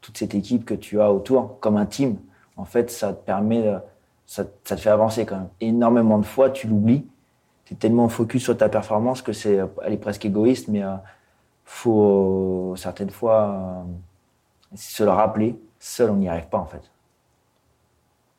toute 0.00 0.16
cette 0.18 0.34
équipe 0.34 0.64
que 0.64 0.74
tu 0.74 1.00
as 1.00 1.10
autour, 1.10 1.58
comme 1.60 1.76
un 1.76 1.86
team, 1.86 2.16
en 2.56 2.64
fait, 2.64 2.90
ça 2.90 3.12
te 3.12 3.24
permet, 3.24 3.66
ça, 4.28 4.44
ça 4.62 4.76
te 4.76 4.80
fait 4.82 4.90
avancer 4.90 5.24
quand 5.24 5.36
même. 5.36 5.48
Énormément 5.62 6.18
de 6.18 6.26
fois, 6.26 6.50
tu 6.50 6.68
l'oublies. 6.68 7.06
Tu 7.64 7.72
es 7.74 7.76
tellement 7.78 8.08
focus 8.10 8.42
sur 8.44 8.56
ta 8.56 8.68
performance 8.68 9.22
que 9.22 9.32
c'est, 9.32 9.58
elle 9.84 9.92
est 9.94 9.96
presque 9.96 10.24
égoïste, 10.26 10.68
mais 10.68 10.82
euh, 10.84 10.92
faut 11.64 12.74
certaines 12.76 13.10
fois 13.10 13.48
euh, 13.50 13.82
se 14.76 15.02
le 15.02 15.10
rappeler. 15.10 15.58
Seul, 15.80 16.10
on 16.10 16.16
n'y 16.16 16.28
arrive 16.28 16.48
pas 16.48 16.58
en 16.58 16.66
fait. 16.66 16.82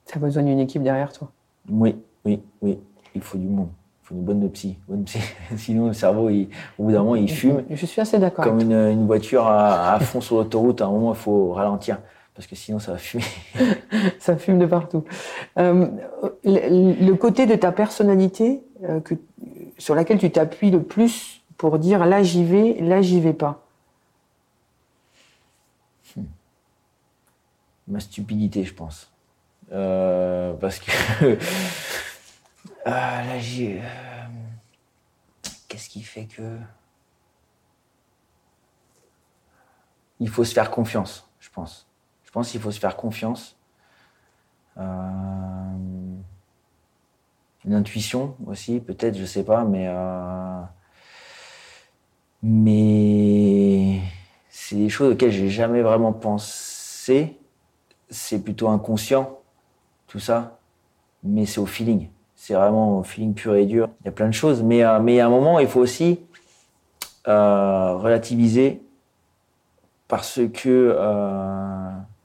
Tu 0.06 0.18
as 0.18 0.22
besoin 0.22 0.44
d'une 0.44 0.60
équipe 0.60 0.84
derrière 0.84 1.12
toi? 1.12 1.32
Oui, 1.70 1.96
oui, 2.26 2.42
oui. 2.62 2.80
Il 3.16 3.22
faut 3.22 3.38
du 3.40 3.48
monde. 3.48 3.70
Il 4.04 4.08
faut 4.08 4.16
une 4.16 4.24
bonne 4.24 4.50
psy. 4.52 4.78
Bonne 4.88 5.04
psy. 5.06 5.20
Sinon, 5.58 5.88
le 5.88 5.94
cerveau, 5.94 6.30
il- 6.30 6.50
au 6.78 6.84
bout 6.84 6.92
d'un 6.92 7.00
moment, 7.04 7.16
il 7.16 7.30
fume. 7.32 7.64
Je 7.70 7.86
suis 7.86 8.02
assez 8.02 8.20
d'accord. 8.20 8.44
Comme 8.46 8.60
une, 8.62 8.74
une 8.74 9.06
voiture 9.08 9.48
à, 9.48 9.94
à 9.94 10.00
fond 10.00 10.22
sur 10.22 10.38
l'autoroute, 10.38 10.82
à 10.82 10.86
un 10.86 10.92
moment, 10.92 11.14
il 11.14 11.18
faut 11.20 11.52
ralentir. 11.54 12.00
Parce 12.40 12.48
que 12.48 12.56
sinon, 12.56 12.80
ça 12.80 12.94
va 12.94 12.98
fumer. 12.98 13.26
Ça 14.20 14.38
fume 14.38 14.60
de 14.60 14.66
partout. 14.66 15.04
Euh, 15.58 15.90
le, 16.46 17.06
le 17.06 17.16
côté 17.16 17.46
de 17.46 17.56
ta 17.56 17.74
personnalité 17.74 18.64
euh, 18.86 19.02
que, 19.02 19.16
sur 19.78 19.94
laquelle 19.94 20.20
tu 20.20 20.32
t'appuies 20.32 20.72
le 20.72 20.82
plus 20.82 21.42
pour 21.58 21.78
dire 21.80 22.06
là 22.06 22.24
j'y 22.24 22.46
vais, 22.46 22.76
là 22.80 23.02
j'y 23.02 23.20
vais 23.20 23.34
pas. 23.34 23.66
Ma 27.90 28.00
stupidité, 28.00 28.64
je 28.64 28.74
pense. 28.74 29.12
Euh, 29.74 30.54
parce 30.54 30.80
que. 30.80 30.92
là, 32.86 33.38
j'ai. 33.40 33.82
Qu'est-ce 35.68 35.90
qui 35.90 36.04
fait 36.04 36.24
que. 36.24 36.58
Il 40.22 40.30
faut 40.30 40.46
se 40.46 40.54
faire 40.54 40.72
confiance, 40.72 41.30
je 41.42 41.50
pense. 41.50 41.89
Je 42.30 42.32
pense 42.32 42.52
qu'il 42.52 42.62
faut 42.62 42.70
se 42.70 42.80
faire 42.80 42.96
confiance. 42.96 43.58
Euh, 44.78 44.84
Une 47.66 47.74
intuition 47.74 48.36
aussi, 48.46 48.80
peut-être, 48.80 49.18
je 49.18 49.26
sais 49.26 49.44
pas, 49.44 49.64
mais. 49.64 49.88
euh, 49.88 50.62
Mais. 52.44 54.00
C'est 54.48 54.76
des 54.76 54.90
choses 54.90 55.14
auxquelles 55.14 55.32
j'ai 55.32 55.50
jamais 55.50 55.82
vraiment 55.82 56.14
pensé 56.14 57.36
c'est 58.12 58.44
plutôt 58.44 58.68
inconscient, 58.70 59.40
tout 60.08 60.20
ça. 60.20 60.60
Mais 61.24 61.48
c'est 61.48 61.60
au 61.60 61.66
feeling. 61.66 62.10
C'est 62.36 62.54
vraiment 62.54 63.00
au 63.00 63.04
feeling 63.04 63.34
pur 63.34 63.56
et 63.56 63.66
dur. 63.66 63.90
Il 64.02 64.06
y 64.06 64.10
a 64.10 64.12
plein 64.12 64.28
de 64.28 64.34
choses. 64.34 64.62
Mais, 64.62 64.84
euh, 64.84 65.00
mais 65.00 65.20
à 65.20 65.26
un 65.26 65.30
moment, 65.30 65.58
il 65.60 65.68
faut 65.68 65.80
aussi 65.80 66.20
euh, 67.28 67.96
relativiser 67.98 68.82
parce 70.08 70.40
que 70.54 70.96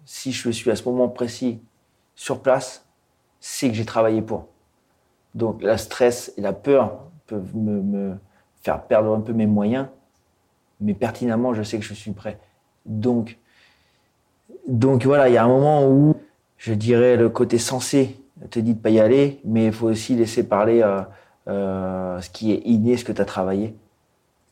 si 0.05 0.33
je 0.33 0.51
suis 0.51 0.71
à 0.71 0.77
ce 0.77 0.85
moment 0.85 1.09
précis 1.09 1.61
sur 2.14 2.40
place, 2.40 2.87
c'est 3.40 3.69
que 3.69 3.75
j'ai 3.75 3.85
travaillé 3.85 4.23
pour. 4.23 4.49
Donc 5.35 5.62
la 5.62 5.79
stress 5.79 6.33
et 6.37 6.40
la 6.40 6.53
peur 6.53 7.01
peuvent 7.27 7.57
me, 7.57 8.17
faire 8.62 8.83
perdre 8.83 9.14
un 9.14 9.21
peu 9.21 9.33
mes 9.33 9.47
moyens, 9.47 9.87
mais 10.81 10.95
pertinemment, 10.95 11.55
je 11.55 11.62
sais 11.62 11.79
que 11.79 11.85
je 11.85 11.95
suis 11.95 12.12
prêt. 12.12 12.38
Donc, 12.87 13.38
donc 14.69 15.05
voilà, 15.05 15.29
il 15.29 15.35
y 15.35 15.37
a 15.37 15.45
un 15.45 15.49
moment 15.49 15.88
où 15.88 16.17
je 16.59 16.73
dirais 16.75 17.17
le 17.17 17.29
côté 17.29 17.59
sensé 17.59 18.17
te 18.51 18.59
dit 18.59 18.75
de 18.75 18.79
pas 18.79 18.90
y 18.90 19.01
aller, 19.01 19.40
mais 19.45 19.67
il 19.67 19.73
faut 19.73 19.88
aussi 19.88 20.14
laisser 20.14 20.47
parler 20.47 20.83
euh, 20.83 21.03
euh, 21.49 22.21
ce 22.21 22.31
qui 22.31 22.53
est 22.53 22.62
inné, 22.64 22.97
ce 22.97 23.05
que 23.05 23.12
tu 23.12 23.21
as 23.21 23.25
travaillé. 23.25 23.75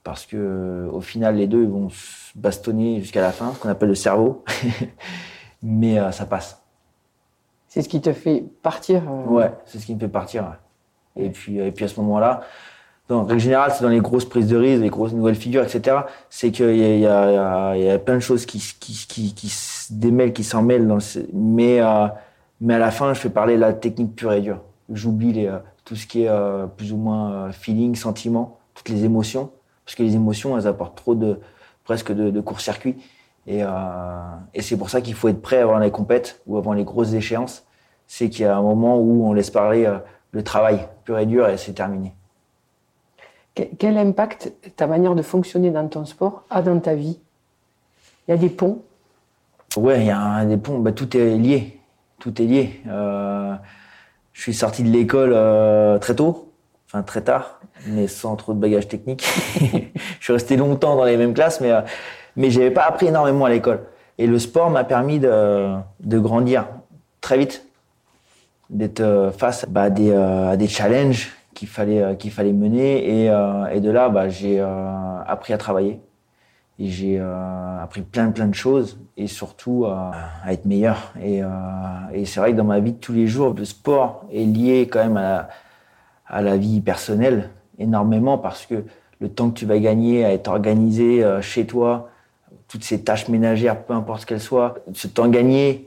Parce 0.04 0.26
que 0.26 0.88
au 0.92 1.00
final, 1.00 1.36
les 1.36 1.46
deux 1.46 1.64
vont 1.66 1.88
se 1.90 2.36
bastonner 2.36 3.00
jusqu'à 3.00 3.20
la 3.20 3.32
fin, 3.32 3.52
ce 3.54 3.60
qu'on 3.60 3.68
appelle 3.68 3.88
le 3.88 3.94
cerveau. 3.94 4.44
mais 5.62 5.98
euh, 5.98 6.10
ça 6.12 6.26
passe. 6.26 6.60
C'est 7.68 7.82
ce 7.82 7.88
qui 7.88 8.00
te 8.00 8.12
fait 8.12 8.44
partir. 8.62 9.02
euh, 9.08 9.24
Ouais, 9.26 9.52
c'est 9.64 9.78
ce 9.78 9.86
qui 9.86 9.94
me 9.94 10.00
fait 10.00 10.08
partir. 10.08 10.42
ouais. 10.44 11.24
Et 11.24 11.30
puis, 11.30 11.60
euh, 11.60 11.66
et 11.66 11.72
puis 11.72 11.84
à 11.84 11.88
ce 11.88 11.98
moment-là, 12.00 12.40
en 13.10 13.24
règle 13.24 13.40
générale, 13.40 13.72
c'est 13.74 13.82
dans 13.82 13.90
les 13.90 14.00
grosses 14.00 14.24
prises 14.24 14.48
de 14.48 14.56
risque, 14.56 14.80
les 14.82 14.88
grosses 14.88 15.12
nouvelles 15.12 15.34
figures, 15.34 15.62
etc. 15.62 15.98
C'est 16.30 16.50
qu'il 16.50 16.74
y 16.76 17.06
a, 17.06 17.74
y, 17.76 17.94
y 17.94 17.98
plein 17.98 18.14
de 18.14 18.20
choses 18.20 18.46
qui, 18.46 18.58
qui, 18.80 19.06
qui, 19.06 19.34
qui 19.34 19.48
se 19.50 19.92
démêlent, 19.92 20.32
qui 20.32 20.44
s'en 20.44 20.62
mêlent. 20.62 20.86
Dans 20.88 20.96
le- 20.96 21.26
mais, 21.34 21.80
euh, 21.80 22.06
mais 22.62 22.74
à 22.74 22.78
la 22.78 22.90
fin, 22.90 23.12
je 23.12 23.20
fais 23.20 23.28
parler 23.28 23.58
la 23.58 23.74
technique 23.74 24.14
pure 24.16 24.32
et 24.32 24.40
dure. 24.40 24.62
J'oublie 24.90 25.32
les, 25.34 25.54
tout 25.84 25.94
ce 25.96 26.06
qui 26.06 26.22
est 26.22 26.28
euh, 26.28 26.66
plus 26.66 26.92
ou 26.92 26.96
moins 26.96 27.52
feeling, 27.52 27.94
sentiment, 27.96 28.58
toutes 28.74 28.88
les 28.88 29.04
émotions. 29.04 29.50
Parce 29.84 29.94
que 29.94 30.02
les 30.02 30.14
émotions, 30.14 30.56
elles 30.56 30.66
apportent 30.66 30.96
trop 30.96 31.14
de, 31.14 31.38
presque 31.84 32.12
de, 32.12 32.30
de 32.30 32.40
court-circuit. 32.40 32.96
Et, 33.46 33.62
euh, 33.62 33.68
et 34.54 34.62
c'est 34.62 34.76
pour 34.76 34.88
ça 34.90 35.00
qu'il 35.00 35.14
faut 35.14 35.28
être 35.28 35.42
prêt 35.42 35.58
avant 35.58 35.78
les 35.78 35.90
compètes 35.90 36.40
ou 36.46 36.56
avant 36.58 36.72
les 36.72 36.84
grosses 36.84 37.12
échéances. 37.12 37.64
C'est 38.06 38.28
qu'il 38.30 38.42
y 38.42 38.48
a 38.48 38.56
un 38.56 38.62
moment 38.62 38.98
où 38.98 39.26
on 39.26 39.32
laisse 39.32 39.50
parler 39.50 39.84
euh, 39.86 39.98
le 40.32 40.42
travail 40.44 40.86
pur 41.04 41.18
et 41.18 41.26
dur 41.26 41.48
et 41.48 41.56
c'est 41.56 41.72
terminé. 41.72 42.12
Que- 43.54 43.62
Quel 43.78 43.98
impact 43.98 44.52
ta 44.76 44.86
manière 44.86 45.14
de 45.14 45.22
fonctionner 45.22 45.70
dans 45.70 45.86
ton 45.88 46.04
sport 46.04 46.44
a 46.50 46.62
dans 46.62 46.78
ta 46.78 46.94
vie? 46.94 47.18
Il 48.28 48.30
y 48.30 48.34
a 48.34 48.36
des 48.36 48.48
ponts? 48.50 48.82
Ouais, 49.76 50.00
il 50.00 50.06
y 50.06 50.10
a 50.10 50.44
des 50.44 50.56
ponts, 50.58 50.78
bah, 50.78 50.92
tout 50.92 51.16
est 51.16 51.36
lié. 51.36 51.78
Tout 52.20 52.40
est 52.40 52.44
lié. 52.44 52.80
Euh, 52.86 53.54
je 54.32 54.40
suis 54.42 54.54
sorti 54.54 54.82
de 54.84 54.90
l'école 54.90 55.34
très 56.00 56.14
tôt, 56.14 56.52
enfin 56.86 57.02
très 57.02 57.22
tard, 57.22 57.60
mais 57.88 58.06
sans 58.06 58.36
trop 58.36 58.54
de 58.54 58.58
bagages 58.60 58.86
techniques. 58.88 59.24
je 60.20 60.24
suis 60.24 60.32
resté 60.32 60.56
longtemps 60.56 60.94
dans 60.96 61.04
les 61.04 61.16
mêmes 61.16 61.34
classes, 61.34 61.60
mais, 61.60 61.72
euh, 61.72 61.80
mais 62.36 62.50
j'avais 62.50 62.70
pas 62.70 62.84
appris 62.84 63.06
énormément 63.06 63.44
à 63.44 63.50
l'école. 63.50 63.80
Et 64.18 64.26
le 64.26 64.38
sport 64.38 64.70
m'a 64.70 64.84
permis 64.84 65.18
de, 65.18 65.74
de 66.00 66.18
grandir 66.18 66.66
très 67.20 67.38
vite, 67.38 67.66
d'être 68.68 69.00
euh, 69.00 69.30
face 69.30 69.66
bah, 69.68 69.82
à, 69.82 69.90
des, 69.90 70.10
euh, 70.10 70.50
à 70.50 70.56
des 70.56 70.68
challenges 70.68 71.32
qu'il 71.54 71.68
fallait, 71.68 72.02
euh, 72.02 72.14
qu'il 72.14 72.30
fallait 72.30 72.52
mener. 72.52 73.24
Et, 73.24 73.30
et 73.72 73.80
de 73.80 73.90
là, 73.90 74.08
bah, 74.08 74.28
j'ai 74.28 74.60
appris 74.60 75.54
à 75.54 75.58
travailler. 75.58 76.00
Et 76.78 76.88
j'ai 76.88 77.20
appris 77.20 78.00
plein 78.00 78.30
plein 78.30 78.46
de 78.46 78.54
choses 78.54 78.98
et 79.16 79.28
surtout 79.28 79.84
à 79.84 80.12
être 80.48 80.64
meilleur. 80.64 81.12
Et, 81.22 81.42
et 82.12 82.24
c'est 82.24 82.40
vrai 82.40 82.52
que 82.52 82.56
dans 82.56 82.64
ma 82.64 82.80
vie 82.80 82.92
de 82.92 82.98
tous 82.98 83.12
les 83.12 83.28
jours, 83.28 83.54
le 83.56 83.64
sport 83.64 84.24
est 84.32 84.44
lié 84.44 84.88
quand 84.90 85.00
même 85.00 85.18
à 85.18 85.48
à 86.26 86.40
la 86.40 86.56
vie 86.56 86.80
personnelle 86.80 87.50
énormément 87.78 88.38
parce 88.38 88.64
que 88.64 88.84
le 89.20 89.28
temps 89.28 89.50
que 89.50 89.58
tu 89.58 89.66
vas 89.66 89.78
gagner 89.78 90.24
à 90.24 90.32
être 90.32 90.48
organisé 90.48 91.24
chez 91.42 91.66
toi, 91.66 92.08
toutes 92.72 92.84
ces 92.84 93.02
tâches 93.02 93.28
ménagères, 93.28 93.82
peu 93.84 93.92
importe 93.92 94.24
qu'elles 94.24 94.40
soient, 94.40 94.76
ce 94.94 95.06
temps 95.06 95.28
gagné, 95.28 95.86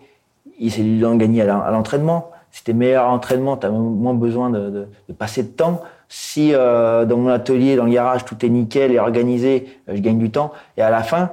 il- 0.59 0.71
c'est 0.71 0.83
du 0.83 1.01
temps 1.01 1.15
gagné 1.15 1.41
à 1.41 1.45
l'en- 1.45 1.61
à 1.63 1.71
l'entraînement. 1.71 2.29
Es 2.67 2.73
meilleur 2.73 3.05
à 3.05 3.07
l'entraînement, 3.07 3.57
tu 3.57 3.65
as 3.65 3.71
moins 3.71 4.13
besoin 4.13 4.49
de, 4.51 4.87
passer 5.17 5.41
de 5.43 5.47
temps. 5.49 5.81
Si 6.07 6.53
euh, 6.53 7.03
dans 7.05 7.17
mon 7.17 7.29
atelier, 7.29 7.75
dans 7.75 7.85
le 7.85 7.91
garage, 7.91 8.23
tout 8.23 8.45
est 8.45 8.49
nickel 8.49 8.91
et 8.91 8.99
organisé, 8.99 9.67
euh, 9.89 9.95
je 9.95 10.01
gagne 10.01 10.19
du 10.19 10.29
temps. 10.29 10.53
Et 10.77 10.81
à 10.83 10.89
la 10.91 11.01
fin, 11.03 11.31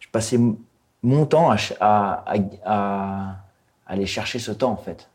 je 0.00 0.08
passais 0.12 0.38
mon 1.02 1.24
temps 1.26 1.50
à, 1.80 2.24
aller 3.86 4.06
chercher 4.06 4.38
ce 4.38 4.52
temps, 4.52 4.70
en 4.70 4.76
fait. 4.76 5.08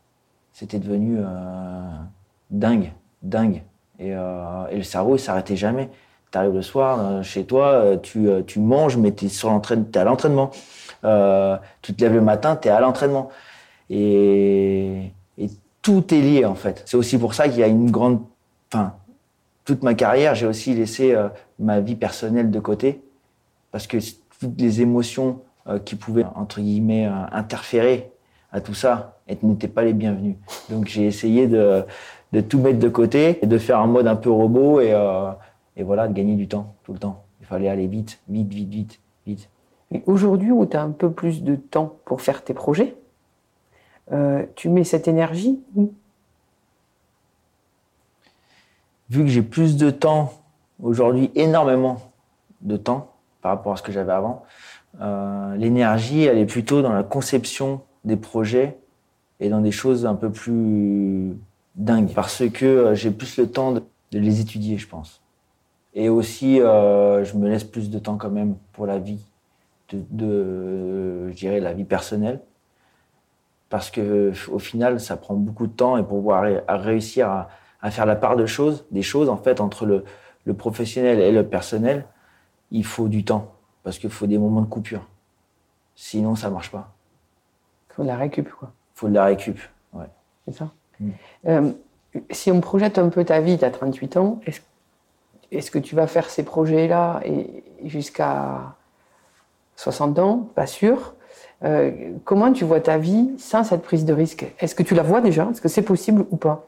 C'était 0.52 0.78
devenu 0.80 1.18
euh, 1.20 1.24
dingue, 2.50 2.90
dingue. 3.22 3.62
Et, 4.00 4.08
et 4.10 4.76
le 4.76 4.82
cerveau, 4.82 5.14
il 5.16 5.20
s'arrêtait 5.20 5.56
jamais. 5.56 5.88
Tu 6.30 6.38
arrives 6.38 6.54
le 6.54 6.62
soir 6.62 6.98
euh, 7.00 7.22
chez 7.22 7.44
toi, 7.44 7.72
euh, 7.72 7.96
tu, 7.96 8.28
euh, 8.28 8.42
tu 8.46 8.60
manges, 8.60 8.96
mais 8.96 9.12
tu 9.12 9.26
es, 9.26 9.98
à 9.98 10.04
l'entraînement. 10.04 10.50
Euh, 11.04 11.56
tu 11.82 11.94
te 11.94 12.04
lèves 12.04 12.14
le 12.14 12.20
matin, 12.20 12.56
tu 12.56 12.68
es 12.68 12.70
à 12.70 12.80
l'entraînement. 12.80 13.30
Et, 13.88 15.12
et 15.38 15.50
tout 15.82 16.14
est 16.14 16.20
lié, 16.20 16.44
en 16.44 16.54
fait. 16.54 16.82
C'est 16.86 16.96
aussi 16.96 17.18
pour 17.18 17.34
ça 17.34 17.48
qu'il 17.48 17.58
y 17.58 17.64
a 17.64 17.66
une 17.66 17.90
grande. 17.90 18.20
Enfin, 18.72 18.94
toute 19.64 19.82
ma 19.82 19.94
carrière, 19.94 20.34
j'ai 20.36 20.46
aussi 20.46 20.74
laissé 20.74 21.16
ma 21.58 21.80
vie 21.80 21.96
personnelle 21.96 22.50
de 22.50 22.60
côté. 22.60 23.02
Parce 23.72 23.86
que 23.86 23.98
toutes 24.40 24.60
les 24.60 24.80
émotions 24.80 25.40
qui 25.84 25.96
pouvaient, 25.96 26.24
entre 26.34 26.60
guillemets, 26.60 27.08
interférer 27.32 28.10
à 28.52 28.60
tout 28.60 28.74
ça 28.74 29.18
n'étaient 29.42 29.68
pas 29.68 29.82
les 29.82 29.92
bienvenues. 29.92 30.36
Donc 30.70 30.86
j'ai 30.86 31.06
essayé 31.06 31.46
de, 31.46 31.84
de 32.32 32.40
tout 32.40 32.58
mettre 32.58 32.78
de 32.78 32.88
côté 32.88 33.38
et 33.42 33.46
de 33.46 33.58
faire 33.58 33.78
un 33.78 33.86
mode 33.86 34.06
un 34.06 34.16
peu 34.16 34.30
robot 34.30 34.80
et, 34.80 34.92
et 35.80 35.82
voilà, 35.82 36.08
de 36.08 36.12
gagner 36.12 36.36
du 36.36 36.46
temps 36.46 36.74
tout 36.84 36.92
le 36.92 36.98
temps. 36.98 37.24
Il 37.40 37.46
fallait 37.46 37.70
aller 37.70 37.86
vite, 37.86 38.20
vite, 38.28 38.52
vite, 38.52 38.68
vite, 38.68 39.00
vite. 39.26 39.48
Aujourd'hui, 40.06 40.52
où 40.52 40.66
tu 40.66 40.76
as 40.76 40.82
un 40.82 40.90
peu 40.90 41.10
plus 41.10 41.42
de 41.42 41.56
temps 41.56 41.96
pour 42.04 42.20
faire 42.20 42.44
tes 42.44 42.52
projets, 42.52 42.96
euh, 44.12 44.44
tu 44.56 44.68
mets 44.68 44.84
cette 44.84 45.08
énergie 45.08 45.58
où? 45.74 45.92
Vu 49.08 49.22
que 49.22 49.28
j'ai 49.28 49.42
plus 49.42 49.76
de 49.76 49.90
temps 49.90 50.34
aujourd'hui, 50.82 51.32
énormément 51.34 52.00
de 52.60 52.76
temps 52.76 53.14
par 53.40 53.52
rapport 53.52 53.72
à 53.72 53.76
ce 53.76 53.82
que 53.82 53.90
j'avais 53.90 54.12
avant, 54.12 54.44
euh, 55.00 55.56
l'énergie, 55.56 56.24
elle 56.24 56.38
est 56.38 56.46
plutôt 56.46 56.82
dans 56.82 56.92
la 56.92 57.02
conception 57.02 57.80
des 58.04 58.16
projets 58.16 58.78
et 59.40 59.48
dans 59.48 59.62
des 59.62 59.72
choses 59.72 60.04
un 60.04 60.14
peu 60.14 60.30
plus 60.30 61.34
dingues. 61.74 62.12
Parce 62.14 62.46
que 62.50 62.66
euh, 62.66 62.94
j'ai 62.94 63.10
plus 63.10 63.38
le 63.38 63.50
temps 63.50 63.72
de, 63.72 63.82
de 64.12 64.18
les 64.18 64.40
étudier, 64.40 64.76
je 64.76 64.86
pense. 64.86 65.22
Et 65.94 66.08
aussi, 66.08 66.60
euh, 66.60 67.24
je 67.24 67.36
me 67.36 67.48
laisse 67.48 67.64
plus 67.64 67.90
de 67.90 67.98
temps 67.98 68.16
quand 68.16 68.30
même 68.30 68.56
pour 68.72 68.86
la 68.86 68.98
vie, 68.98 69.20
de, 69.90 70.02
de 70.10 71.28
je 71.30 71.34
dirais, 71.34 71.60
la 71.60 71.72
vie 71.72 71.84
personnelle. 71.84 72.40
Parce 73.68 73.90
que 73.90 74.32
au 74.50 74.58
final, 74.58 75.00
ça 75.00 75.16
prend 75.16 75.34
beaucoup 75.34 75.66
de 75.66 75.72
temps 75.72 75.96
et 75.96 76.02
pour 76.02 76.18
pouvoir 76.18 76.44
à 76.66 76.76
réussir 76.76 77.28
à, 77.28 77.48
à 77.82 77.90
faire 77.90 78.06
la 78.06 78.16
part 78.16 78.36
de 78.36 78.46
choses, 78.46 78.84
des 78.90 79.02
choses 79.02 79.28
en 79.28 79.36
fait 79.36 79.60
entre 79.60 79.86
le, 79.86 80.04
le 80.44 80.54
professionnel 80.54 81.20
et 81.20 81.32
le 81.32 81.46
personnel, 81.46 82.04
il 82.70 82.84
faut 82.84 83.08
du 83.08 83.24
temps 83.24 83.52
parce 83.82 83.98
qu'il 83.98 84.10
faut 84.10 84.26
des 84.26 84.38
moments 84.38 84.60
de 84.62 84.66
coupure. 84.66 85.06
Sinon, 85.94 86.34
ça 86.34 86.50
marche 86.50 86.70
pas. 86.70 86.92
faut 87.90 88.02
de 88.02 88.08
la 88.08 88.16
récup, 88.16 88.48
quoi. 88.50 88.72
Il 88.94 88.98
faut 88.98 89.08
de 89.08 89.14
la 89.14 89.24
récup. 89.24 89.58
Ouais. 89.92 90.06
C'est 90.46 90.54
ça 90.54 90.70
Mm. 91.00 91.10
Euh, 91.46 91.72
Si 92.30 92.50
on 92.50 92.60
projette 92.60 92.98
un 92.98 93.08
peu 93.08 93.24
ta 93.24 93.40
vie, 93.40 93.56
tu 93.58 93.64
as 93.64 93.70
38 93.70 94.16
ans, 94.18 94.40
est-ce 94.44 94.60
est-ce 95.52 95.70
que 95.70 95.78
tu 95.78 95.94
vas 95.94 96.06
faire 96.06 96.28
ces 96.30 96.42
projets-là 96.44 97.20
et- 97.24 97.64
jusqu'à 97.84 98.74
60 99.76 100.18
ans? 100.18 100.48
Pas 100.54 100.66
sûr. 100.66 101.14
Euh, 101.64 102.12
comment 102.24 102.52
tu 102.52 102.64
vois 102.64 102.80
ta 102.80 102.98
vie 102.98 103.30
sans 103.38 103.64
cette 103.64 103.82
prise 103.82 104.04
de 104.04 104.12
risque? 104.12 104.46
Est-ce 104.58 104.74
que 104.74 104.82
tu 104.82 104.94
la 104.94 105.02
vois 105.02 105.20
déjà? 105.20 105.48
Est-ce 105.50 105.60
que 105.60 105.68
c'est 105.68 105.82
possible 105.82 106.24
ou 106.30 106.36
pas? 106.36 106.66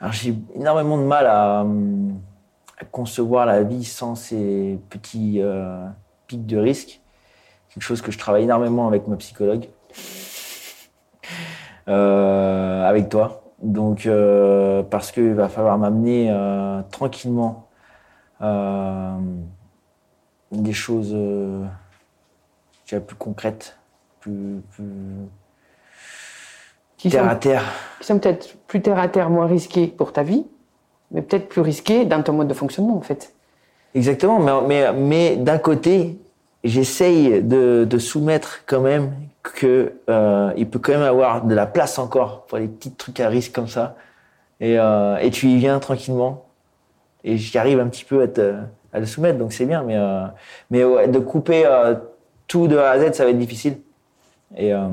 Alors 0.00 0.12
j'ai 0.12 0.34
énormément 0.54 0.98
de 0.98 1.04
mal 1.04 1.26
à, 1.26 1.60
à 1.60 2.84
concevoir 2.90 3.46
la 3.46 3.62
vie 3.62 3.84
sans 3.84 4.14
ces 4.14 4.78
petits 4.90 5.40
euh, 5.40 5.86
pics 6.26 6.46
de 6.46 6.58
risque. 6.58 7.00
Quelque 7.72 7.82
chose 7.82 8.02
que 8.02 8.12
je 8.12 8.18
travaille 8.18 8.44
énormément 8.44 8.86
avec 8.86 9.06
ma 9.08 9.16
psychologue, 9.16 9.66
Euh, 11.88 12.88
avec 12.88 13.08
toi. 13.10 13.42
Donc 13.62 14.06
euh, 14.06 14.82
parce 14.82 15.12
qu'il 15.12 15.34
va 15.34 15.48
falloir 15.48 15.76
m'amener 15.78 16.28
euh, 16.30 16.80
tranquillement 16.90 17.63
euh, 18.44 19.18
des 20.52 20.72
choses 20.72 21.12
euh, 21.14 21.64
je 22.84 22.90
dirais, 22.90 23.00
plus 23.00 23.16
concrètes, 23.16 23.76
plus, 24.20 24.62
plus 24.72 24.84
qui 26.96 27.10
terre 27.10 27.24
sont, 27.24 27.28
à 27.28 27.36
terre. 27.36 27.64
qui 28.00 28.06
sont 28.06 28.18
peut-être 28.18 28.56
plus 28.66 28.82
terre 28.82 28.98
à 28.98 29.08
terre, 29.08 29.30
moins 29.30 29.46
risqués 29.46 29.86
pour 29.86 30.12
ta 30.12 30.22
vie, 30.22 30.46
mais 31.10 31.22
peut-être 31.22 31.48
plus 31.48 31.60
risqués 31.60 32.04
dans 32.04 32.22
ton 32.22 32.32
mode 32.32 32.48
de 32.48 32.54
fonctionnement, 32.54 32.96
en 32.96 33.02
fait. 33.02 33.34
Exactement, 33.94 34.40
mais, 34.40 34.66
mais, 34.66 34.92
mais 34.92 35.36
d'un 35.36 35.58
côté, 35.58 36.18
j'essaye 36.64 37.42
de, 37.42 37.86
de 37.88 37.98
soumettre 37.98 38.62
quand 38.66 38.80
même 38.80 39.12
que 39.42 39.92
euh, 40.08 40.52
il 40.56 40.68
peut 40.68 40.78
quand 40.78 40.92
même 40.92 41.02
avoir 41.02 41.44
de 41.44 41.54
la 41.54 41.66
place 41.66 41.98
encore 41.98 42.46
pour 42.46 42.58
les 42.58 42.66
petits 42.66 42.92
trucs 42.92 43.20
à 43.20 43.28
risque 43.28 43.52
comme 43.52 43.68
ça. 43.68 43.96
Et, 44.60 44.78
euh, 44.78 45.18
et 45.18 45.30
tu 45.30 45.48
y 45.48 45.58
viens 45.58 45.78
tranquillement. 45.78 46.43
Et 47.24 47.38
j'y 47.38 47.56
arrive 47.58 47.80
un 47.80 47.88
petit 47.88 48.04
peu 48.04 48.22
à, 48.22 48.28
te, 48.28 48.54
à 48.92 49.00
le 49.00 49.06
soumettre, 49.06 49.38
donc 49.38 49.52
c'est 49.52 49.64
bien. 49.66 49.82
Mais, 49.82 49.96
euh, 49.96 50.26
mais 50.70 50.84
ouais, 50.84 51.08
de 51.08 51.18
couper 51.18 51.64
euh, 51.66 51.94
tout 52.46 52.68
de 52.68 52.76
A 52.76 52.90
à 52.90 52.98
Z, 53.00 53.14
ça 53.14 53.24
va 53.24 53.30
être 53.30 53.38
difficile. 53.38 53.78
Et, 54.56 54.74
euh, 54.74 54.86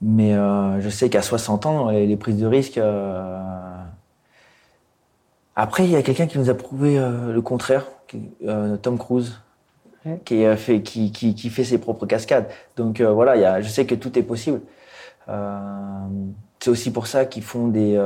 mais 0.00 0.32
je 0.80 0.88
sais 0.88 1.08
qu'à 1.10 1.22
60 1.22 1.66
ans, 1.66 1.90
les, 1.90 2.06
les 2.06 2.16
prises 2.16 2.38
de 2.38 2.46
risque. 2.46 2.80
après, 5.54 5.84
il 5.84 5.90
y 5.90 5.96
a 5.96 6.02
quelqu'un 6.02 6.26
qui 6.26 6.38
nous 6.38 6.50
a 6.50 6.54
prouvé 6.54 6.96
le 6.98 7.40
contraire, 7.40 7.86
Tom 8.82 8.98
Cruise, 8.98 9.38
Ouais. 10.04 10.20
qui, 10.24 10.44
fait, 10.56 10.82
qui, 10.82 11.12
qui, 11.12 11.36
qui 11.36 11.48
fait 11.48 11.62
ses 11.62 11.78
propres 11.78 12.06
cascades. 12.06 12.48
Donc 12.74 13.00
voilà, 13.00 13.36
il 13.36 13.42
y 13.42 13.44
a, 13.44 13.60
je 13.60 13.68
sais 13.68 13.86
que 13.86 13.94
tout 13.94 14.18
est 14.18 14.24
possible. 14.24 14.60
C'est 15.28 16.70
aussi 16.70 16.90
pour 16.90 17.06
ça 17.06 17.24
qu'ils 17.24 17.44
font 17.44 17.68
des. 17.68 17.96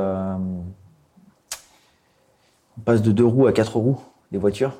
Euh, 2.76 2.80
on 2.80 2.80
passe 2.82 3.02
de 3.02 3.12
deux 3.12 3.24
roues 3.24 3.46
à 3.46 3.52
quatre 3.52 3.76
roues, 3.76 3.98
des 4.32 4.38
voitures. 4.38 4.74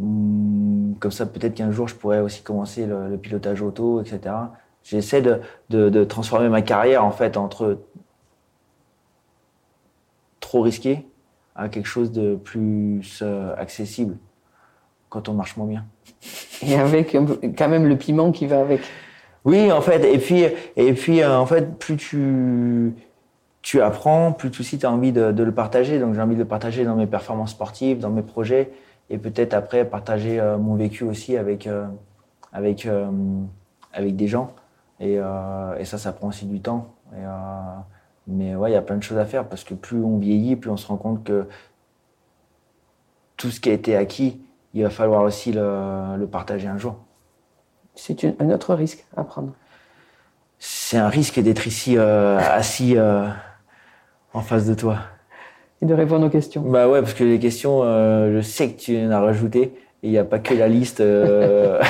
Hum, 0.00 0.94
Comme 1.00 1.10
ça, 1.12 1.26
peut-être 1.26 1.54
qu'un 1.54 1.70
jour, 1.70 1.88
je 1.88 1.94
pourrais 1.94 2.20
aussi 2.20 2.42
commencer 2.42 2.86
le, 2.86 3.08
le 3.08 3.18
pilotage 3.18 3.62
auto, 3.62 4.00
etc. 4.00 4.34
J'essaie 4.84 5.22
de, 5.22 5.40
de, 5.70 5.88
de 5.90 6.04
transformer 6.04 6.48
ma 6.48 6.62
carrière 6.62 7.04
en 7.04 7.10
fait 7.10 7.36
entre 7.36 7.78
trop 10.40 10.62
risqué 10.62 11.06
à 11.54 11.68
quelque 11.68 11.86
chose 11.86 12.12
de 12.12 12.36
plus 12.36 13.20
euh, 13.22 13.54
accessible 13.56 14.16
quand 15.08 15.28
on 15.28 15.34
marche 15.34 15.56
moins 15.56 15.66
bien. 15.66 15.84
Et 16.62 16.76
avec 16.76 17.12
peu- 17.12 17.40
quand 17.56 17.68
même 17.68 17.86
le 17.86 17.96
piment 17.96 18.30
qui 18.32 18.46
va 18.46 18.60
avec. 18.60 18.80
Oui, 19.44 19.70
en 19.72 19.80
fait, 19.80 20.04
et 20.04 20.18
puis, 20.18 20.44
et 20.76 20.92
puis 20.92 21.22
euh, 21.22 21.38
en 21.38 21.46
fait, 21.46 21.78
plus 21.78 21.96
tu, 21.96 22.94
tu 23.62 23.80
apprends, 23.80 24.32
plus 24.32 24.50
tu 24.50 24.60
aussi 24.60 24.78
tu 24.78 24.86
as 24.86 24.92
envie 24.92 25.12
de, 25.12 25.32
de 25.32 25.42
le 25.42 25.52
partager. 25.52 25.98
Donc 25.98 26.14
j'ai 26.14 26.20
envie 26.20 26.34
de 26.34 26.40
le 26.40 26.46
partager 26.46 26.84
dans 26.84 26.96
mes 26.96 27.06
performances 27.06 27.50
sportives, 27.50 27.98
dans 27.98 28.10
mes 28.10 28.22
projets, 28.22 28.72
et 29.10 29.18
peut-être 29.18 29.54
après 29.54 29.84
partager 29.84 30.38
euh, 30.38 30.58
mon 30.58 30.74
vécu 30.76 31.04
aussi 31.04 31.36
avec, 31.36 31.66
euh, 31.66 31.86
avec, 32.52 32.86
euh, 32.86 33.10
avec 33.92 34.16
des 34.16 34.28
gens. 34.28 34.52
Et, 35.00 35.14
et 35.14 35.84
ça, 35.84 35.96
ça 35.96 36.12
prend 36.12 36.26
aussi 36.26 36.44
du 36.44 36.60
temps. 36.60 36.88
Et, 37.12 37.22
mais 38.26 38.56
ouais, 38.56 38.70
il 38.70 38.74
y 38.74 38.76
a 38.76 38.82
plein 38.82 38.96
de 38.96 39.02
choses 39.02 39.18
à 39.18 39.24
faire 39.24 39.44
parce 39.44 39.62
que 39.62 39.74
plus 39.74 40.02
on 40.02 40.18
vieillit, 40.18 40.56
plus 40.56 40.70
on 40.70 40.76
se 40.76 40.88
rend 40.88 40.96
compte 40.96 41.22
que 41.22 41.46
tout 43.36 43.50
ce 43.50 43.60
qui 43.60 43.70
a 43.70 43.74
été 43.74 43.94
acquis, 43.94 44.42
il 44.74 44.82
va 44.82 44.90
falloir 44.90 45.22
aussi 45.22 45.52
le, 45.52 46.16
le 46.16 46.26
partager 46.26 46.66
un 46.66 46.78
jour. 46.78 46.96
C'est 47.94 48.24
un 48.24 48.50
autre 48.50 48.74
risque 48.74 49.06
à 49.16 49.22
prendre. 49.22 49.52
C'est 50.58 50.98
un 50.98 51.08
risque 51.08 51.38
d'être 51.38 51.68
ici 51.68 51.96
assis 51.96 52.96
en 54.34 54.40
face 54.40 54.66
de 54.66 54.74
toi. 54.74 54.98
Et 55.80 55.86
de 55.86 55.94
répondre 55.94 56.26
aux 56.26 56.30
questions. 56.30 56.62
Bah 56.62 56.88
ouais, 56.88 57.00
parce 57.00 57.14
que 57.14 57.24
les 57.24 57.38
questions, 57.38 57.82
euh, 57.84 58.36
je 58.36 58.40
sais 58.40 58.70
que 58.72 58.80
tu 58.80 58.98
en 58.98 59.10
as 59.10 59.20
rajouté 59.20 59.60
et 60.02 60.08
il 60.08 60.10
n'y 60.10 60.18
a 60.18 60.24
pas 60.24 60.38
que 60.40 60.54
la 60.54 60.68
liste. 60.68 61.00
euh, 61.00 61.80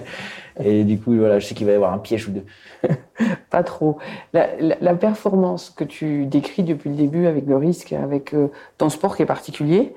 et 0.64 0.84
du 0.84 0.98
coup, 0.98 1.14
voilà, 1.16 1.38
je 1.38 1.46
sais 1.46 1.54
qu'il 1.54 1.66
va 1.66 1.72
y 1.72 1.74
avoir 1.76 1.92
un 1.92 1.98
piège 1.98 2.28
ou 2.28 2.32
deux. 2.32 2.44
Pas 3.50 3.62
trop. 3.62 3.98
La, 4.32 4.48
la- 4.58 4.76
la 4.80 4.94
performance 4.94 5.70
que 5.70 5.84
tu 5.84 6.26
décris 6.26 6.62
depuis 6.62 6.90
le 6.90 6.96
début 6.96 7.26
avec 7.26 7.46
le 7.46 7.56
risque, 7.56 7.92
avec 7.92 8.34
euh, 8.34 8.48
ton 8.78 8.88
sport 8.88 9.16
qui 9.16 9.22
est 9.22 9.26
particulier, 9.26 9.94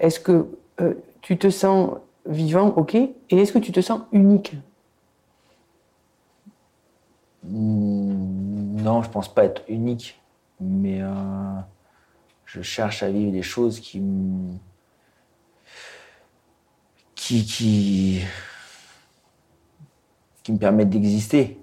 est-ce 0.00 0.18
que 0.20 0.46
euh, 0.80 0.94
tu 1.20 1.36
te 1.38 1.50
sens 1.50 1.90
vivant, 2.26 2.72
ok, 2.76 2.94
et 2.94 3.12
est-ce 3.30 3.52
que 3.52 3.58
tu 3.58 3.72
te 3.72 3.80
sens 3.80 4.00
unique? 4.12 4.56
Hmm, 7.44 8.82
Non, 8.82 9.02
je 9.02 9.10
pense 9.10 9.32
pas 9.32 9.44
être 9.44 9.62
unique, 9.68 10.18
mais 10.60 11.00
euh, 11.02 11.10
je 12.46 12.62
cherche 12.62 13.02
à 13.02 13.10
vivre 13.10 13.32
des 13.32 13.42
choses 13.42 13.80
qui 13.80 14.00
me- 14.00 14.56
qui 17.14 18.22
qui 20.42 20.52
me 20.52 20.58
permettent 20.58 20.90
d'exister. 20.90 21.60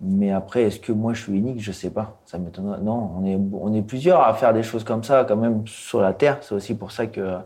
Mais 0.00 0.30
après, 0.30 0.62
est-ce 0.64 0.80
que 0.80 0.92
moi 0.92 1.12
je 1.12 1.22
suis 1.22 1.32
unique? 1.36 1.60
Je 1.60 1.72
sais 1.72 1.90
pas. 1.90 2.20
Ça 2.24 2.38
m'étonnerait. 2.38 2.80
Non, 2.80 3.12
on 3.18 3.24
est 3.26 3.36
on 3.52 3.74
est 3.74 3.82
plusieurs 3.82 4.22
à 4.22 4.32
faire 4.34 4.54
des 4.54 4.62
choses 4.62 4.84
comme 4.84 5.04
ça 5.04 5.24
quand 5.28 5.36
même 5.36 5.66
sur 5.66 6.00
la 6.00 6.14
terre. 6.14 6.38
C'est 6.42 6.54
aussi 6.54 6.74
pour 6.74 6.90
ça 6.92 7.06
que 7.06 7.38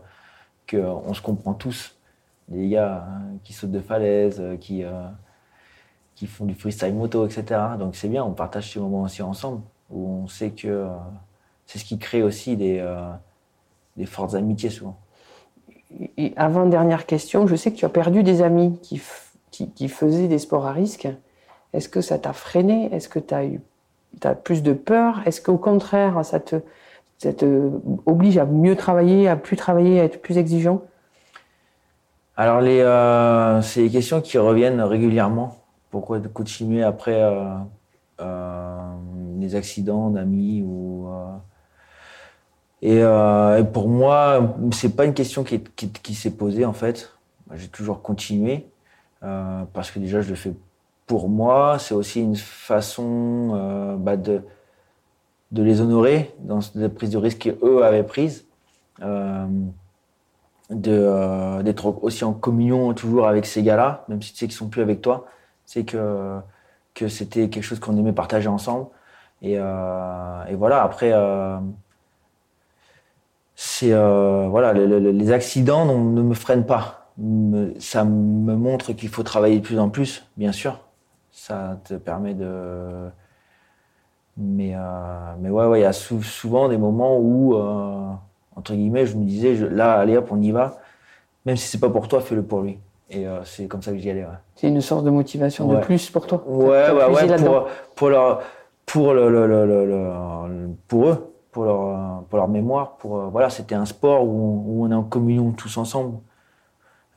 que 0.67 0.77
on 0.77 1.13
se 1.15 1.21
comprend 1.21 1.53
tous. 1.55 1.97
Des 2.49 2.69
gars 2.69 3.07
hein, 3.09 3.23
qui 3.43 3.53
sautent 3.53 3.71
de 3.71 3.81
falaises, 3.81 4.39
euh, 4.41 4.57
qui 4.57 4.83
euh, 4.85 4.91
qui 6.15 6.27
font 6.27 6.45
du 6.45 6.53
freestyle 6.55 6.93
moto, 6.93 7.27
etc. 7.27 7.77
Donc 7.77 7.95
c'est 7.95 8.07
bien, 8.07 8.23
on 8.23 8.31
partage 8.33 8.71
ces 8.71 8.79
moments 8.79 9.03
aussi 9.03 9.21
ensemble, 9.21 9.61
où 9.89 10.23
on 10.23 10.27
sait 10.27 10.51
que 10.51 10.67
euh, 10.67 10.87
c'est 11.65 11.79
ce 11.79 11.85
qui 11.85 11.97
crée 11.97 12.23
aussi 12.23 12.55
des, 12.57 12.79
euh, 12.79 13.09
des 13.97 14.05
fortes 14.05 14.35
amitiés 14.35 14.69
souvent. 14.69 14.97
Et 16.17 16.33
avant 16.35 16.65
dernière 16.65 17.05
question, 17.05 17.47
je 17.47 17.55
sais 17.55 17.71
que 17.71 17.77
tu 17.77 17.85
as 17.85 17.89
perdu 17.89 18.23
des 18.23 18.41
amis 18.41 18.79
qui, 18.81 18.97
f- 18.97 19.33
qui, 19.51 19.71
qui 19.71 19.87
faisaient 19.87 20.27
des 20.27 20.39
sports 20.39 20.65
à 20.65 20.73
risque. 20.73 21.07
Est-ce 21.73 21.89
que 21.89 22.01
ça 22.01 22.17
t'a 22.17 22.33
freiné? 22.33 22.93
Est-ce 22.93 23.07
que 23.07 23.19
tu 23.19 23.33
as 23.33 23.45
eu 23.45 23.61
plus 24.43 24.63
de 24.63 24.73
peur? 24.73 25.21
Est-ce 25.25 25.41
qu'au 25.41 25.57
contraire, 25.57 26.23
ça 26.25 26.39
te, 26.39 26.57
ça 27.17 27.33
te 27.33 27.69
oblige 28.05 28.37
à 28.37 28.45
mieux 28.45 28.75
travailler, 28.75 29.27
à 29.27 29.35
plus 29.35 29.55
travailler, 29.55 29.99
à 29.99 30.03
être 30.05 30.21
plus 30.21 30.37
exigeant? 30.37 30.81
Alors 32.37 32.59
les, 32.59 32.81
euh, 32.81 33.61
c'est 33.61 33.83
des 33.83 33.89
questions 33.89 34.19
qui 34.21 34.37
reviennent 34.37 34.81
régulièrement. 34.81 35.57
Pourquoi 35.91 36.19
continuer 36.19 36.83
après 36.83 37.21
euh, 37.21 37.55
euh, 38.19 38.93
les 39.45 39.55
accidents 39.55 40.09
d'amis 40.11 40.63
ou 40.65 41.07
euh, 41.09 41.37
Et, 42.81 43.01
euh, 43.01 43.59
et 43.59 43.63
pour 43.63 43.87
moi, 43.89 44.55
c'est 44.73 44.95
pas 44.95 45.05
une 45.05 45.13
question 45.13 45.43
qui, 45.43 45.55
est- 45.55 45.75
qui, 45.75 45.89
qui 45.91 46.13
s'est 46.15 46.31
posée 46.31 46.65
en 46.65 46.73
fait. 46.73 47.11
J'ai 47.53 47.67
toujours 47.67 48.01
continué 48.01 48.65
euh, 49.23 49.63
parce 49.73 49.91
que 49.91 49.99
déjà 49.99 50.21
je 50.21 50.29
le 50.29 50.35
fais 50.35 50.53
pour 51.07 51.29
moi. 51.29 51.77
C'est 51.79 51.93
aussi 51.95 52.21
une 52.21 52.35
façon 52.35 53.97
bah, 53.99 54.17
de 55.51 55.63
les 55.63 55.81
honorer 55.81 56.33
dans 56.39 56.59
la 56.75 56.89
prise 56.89 57.09
de 57.09 57.17
risque 57.17 57.39
qu'eux 57.39 57.83
avaient 57.83 58.03
prise. 58.03 58.45
De 60.71 60.89
euh, 60.91 61.61
d'être 61.61 61.85
aussi 62.03 62.23
en 62.23 62.33
communion 62.33 62.91
toujours 62.95 63.27
avec 63.27 63.45
ces 63.45 63.61
gars-là, 63.61 64.03
même 64.07 64.19
si 64.23 64.31
tu 64.33 64.39
sais 64.39 64.47
qu'ils 64.47 64.55
sont 64.55 64.67
plus 64.67 64.81
avec 64.81 64.99
toi, 65.01 65.27
c'est 65.65 65.85
que 65.85 66.39
que 66.95 67.07
c'était 67.07 67.49
quelque 67.49 67.63
chose 67.63 67.79
qu'on 67.79 67.95
aimait 67.97 68.13
partager 68.13 68.47
ensemble. 68.47 68.87
Et, 69.41 69.55
euh, 69.57 70.45
et 70.49 70.55
voilà. 70.55 70.81
Après, 70.83 71.11
euh, 71.13 71.57
c'est 73.55 73.93
euh, 73.93 74.47
voilà, 74.49 74.73
le- 74.73 74.85
le- 74.85 75.11
les 75.11 75.31
accidents 75.31 75.85
ne 75.85 76.21
me 76.21 76.33
freinent 76.33 76.65
pas. 76.65 77.09
Ça 77.79 78.03
me 78.03 78.55
montre 78.55 78.91
qu'il 78.93 79.07
faut 79.09 79.23
travailler 79.23 79.59
de 79.59 79.63
plus 79.63 79.79
en 79.79 79.89
plus, 79.89 80.27
bien 80.35 80.51
sûr. 80.51 80.79
Ça 81.31 81.77
te 81.85 81.93
permet 81.93 82.33
de. 82.33 83.09
Mais 84.37 84.73
euh, 84.75 84.79
mais 85.39 85.49
ouais, 85.49 85.65
ouais, 85.65 85.79
il 85.79 85.83
y 85.83 85.85
a 85.85 85.93
sou- 85.93 86.21
souvent 86.23 86.67
des 86.67 86.77
moments 86.77 87.17
où 87.17 87.55
euh, 87.55 88.09
entre 88.57 88.73
guillemets, 88.73 89.05
je 89.05 89.15
me 89.15 89.23
disais, 89.23 89.55
je- 89.55 89.65
là, 89.65 89.93
allez 89.99 90.17
hop, 90.17 90.27
on 90.31 90.41
y 90.41 90.51
va. 90.51 90.77
Même 91.45 91.55
si 91.55 91.67
c'est 91.67 91.79
pas 91.79 91.89
pour 91.89 92.07
toi, 92.09 92.19
fais-le 92.19 92.43
pour 92.43 92.61
lui. 92.61 92.79
Et 93.09 93.27
euh, 93.27 93.43
c'est 93.45 93.67
comme 93.67 93.81
ça 93.81 93.91
que 93.91 93.97
j'y 93.97 94.09
allais. 94.09 94.23
Ouais. 94.23 94.29
C'est 94.55 94.67
une 94.67 94.81
source 94.81 95.03
de 95.03 95.09
motivation 95.09 95.67
de 95.69 95.75
Ouais. 95.75 95.81
plus 95.81 96.09
pour 96.09 96.27
toi. 96.27 96.43
Ouais, 96.47 96.89
ouais, 96.91 97.27
là-dedans. 97.27 97.61
pour, 97.61 97.67
pour 97.95 98.09
leur, 98.09 98.41
pour 98.85 99.11
eux, 99.11 99.15
pour 101.51 101.65
leur, 101.65 102.47
mémoire, 102.47 102.97
pour 102.97 103.17
euh, 103.17 103.27
voilà, 103.27 103.49
c'était 103.49 103.75
un 103.75 103.85
sport 103.85 104.25
où 104.25 104.83
on, 104.83 104.91
est 104.91 104.95
en 104.95 105.03
communion 105.03 105.51
tous 105.51 105.77
ensemble. 105.77 106.17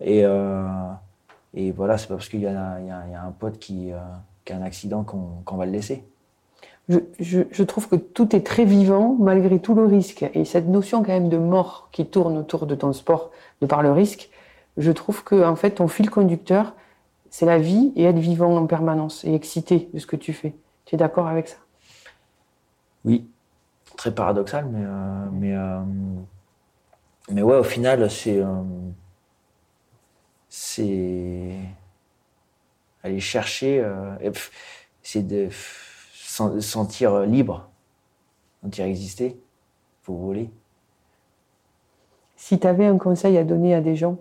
Et 0.01 0.25
euh, 0.25 0.67
voilà, 1.75 1.99
c'est 1.99 2.09
pas 2.09 2.15
parce 2.15 2.29
qu'il 2.29 2.41
y, 2.41 2.47
a- 2.47 2.79
un 3.25 3.33
pote 3.39 3.59
qui, 3.59 3.93
euh, 3.93 3.99
qui 4.45 4.53
a 4.53 4.57
un 4.57 4.63
accident 4.63 5.03
qu'on 5.03 5.57
va 5.57 5.67
le 5.67 5.73
laisser. 5.73 6.05
Je, 6.89 6.99
je, 7.21 7.41
je 7.51 7.63
trouve 7.65 7.89
que 7.89 7.97
tout 7.97 8.35
est 8.35 8.47
très 8.47 8.65
vivant 8.65 9.17
malgré 9.19 9.59
tout 9.59 9.75
le 9.75 9.85
risque. 9.85 10.25
Et 10.35 10.45
cette 10.45 10.69
notion 10.69 11.03
quand 11.03 11.13
même 11.13 11.29
de 11.29 11.37
mort 11.37 11.89
qui 11.93 12.07
tourne 12.07 12.39
autour 12.39 12.67
de 12.67 12.75
ton 12.75 12.93
sport 12.93 13.31
de 13.61 13.67
par 13.67 13.83
le 13.83 13.93
risque, 13.93 14.31
je 14.79 14.93
trouve 14.93 15.25
que 15.25 15.45
en 15.45 15.57
fait 15.57 15.73
ton 15.73 15.89
fil 15.89 16.09
conducteur, 16.09 16.75
c'est 17.29 17.45
la 17.45 17.59
vie 17.59 17.93
et 17.97 18.05
être 18.05 18.19
vivant 18.19 18.57
en 18.57 18.67
permanence 18.67 19.25
et 19.25 19.35
excité 19.35 19.91
de 19.93 19.99
ce 19.99 20.07
que 20.07 20.17
tu 20.17 20.33
fais. 20.33 20.55
Tu 20.89 20.95
es 20.95 20.99
d'accord 20.99 21.27
avec 21.27 21.49
ça? 21.49 21.59
Oui, 23.05 23.29
très 23.99 24.15
paradoxal, 24.15 24.65
mais 24.65 24.83
euh, 24.83 25.31
mais 25.33 25.55
euh, 25.55 25.83
mais 27.29 27.43
ouais, 27.43 27.59
au 27.59 27.63
final, 27.63 28.11
c'est 28.11 28.41
euh, 28.41 28.63
c'est 30.49 31.59
aller 33.03 33.21
chercher, 33.21 33.87
c'est 35.03 35.27
de 35.27 35.51
sentir 36.23 37.21
libre, 37.21 37.69
sentir 38.63 38.87
exister, 38.87 39.39
faut 40.05 40.15
voler. 40.15 40.51
Si 42.35 42.59
tu 42.59 42.67
avais 42.67 42.87
un 42.87 42.97
conseil 42.97 43.37
à 43.37 43.45
donner 43.45 43.75
à 43.75 43.83
des 43.83 43.95
gens 43.95 44.17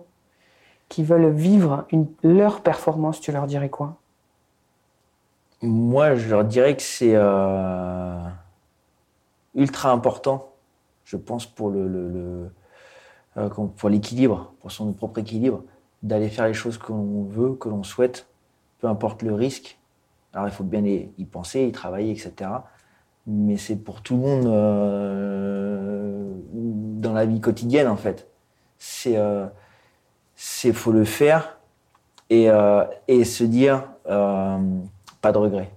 qui 0.90 1.02
veulent 1.02 1.32
vivre 1.32 1.86
une, 1.92 2.08
leur 2.22 2.60
performance, 2.60 3.22
tu 3.22 3.32
leur 3.32 3.46
dirais 3.46 3.70
quoi? 3.70 3.96
Moi, 5.62 6.14
je 6.16 6.28
leur 6.28 6.44
dirais 6.44 6.76
que 6.76 6.82
c'est 6.82 7.14
euh, 7.14 8.18
ultra 9.54 9.90
important, 9.90 10.52
je 11.04 11.16
pense, 11.16 11.46
pour 11.46 11.70
le, 11.70 11.88
le- 11.88 12.08
le- 12.10 12.50
euh, 13.38 13.48
pour 13.48 13.88
l'équilibre, 13.88 14.52
pour 14.60 14.72
son 14.72 14.92
propre 14.92 15.18
équilibre, 15.18 15.62
d'aller 16.02 16.28
faire 16.28 16.46
les 16.46 16.54
choses 16.54 16.78
que 16.78 16.92
l'on 16.92 17.24
veut, 17.24 17.54
que 17.54 17.68
l'on 17.68 17.82
souhaite, 17.82 18.28
peu 18.80 18.88
importe 18.88 19.22
le 19.22 19.34
risque. 19.34 19.78
Alors, 20.34 20.46
il 20.48 20.52
faut 20.52 20.64
bien 20.64 20.84
y 20.84 21.24
penser, 21.24 21.64
y 21.66 21.72
travailler, 21.72 22.12
etc. 22.12 22.68
Mais 23.26 23.56
c'est 23.56 23.76
pour 23.76 24.02
tout 24.02 24.16
le 24.16 24.22
monde 24.22 24.46
euh, 24.46 26.32
dans 26.52 27.12
la 27.12 27.26
vie 27.26 27.40
quotidienne, 27.40 27.88
en 27.88 27.96
fait. 27.96 28.28
C'est, 28.78 29.16
euh, 29.16 29.46
c'est 30.36 30.72
faut 30.72 30.92
le 30.92 31.04
faire 31.04 31.58
et, 32.30 32.50
euh, 32.50 32.84
et 33.08 33.24
se 33.24 33.44
dire 33.44 33.84
pas 35.28 35.32
de 35.32 35.38
regrets. 35.38 35.70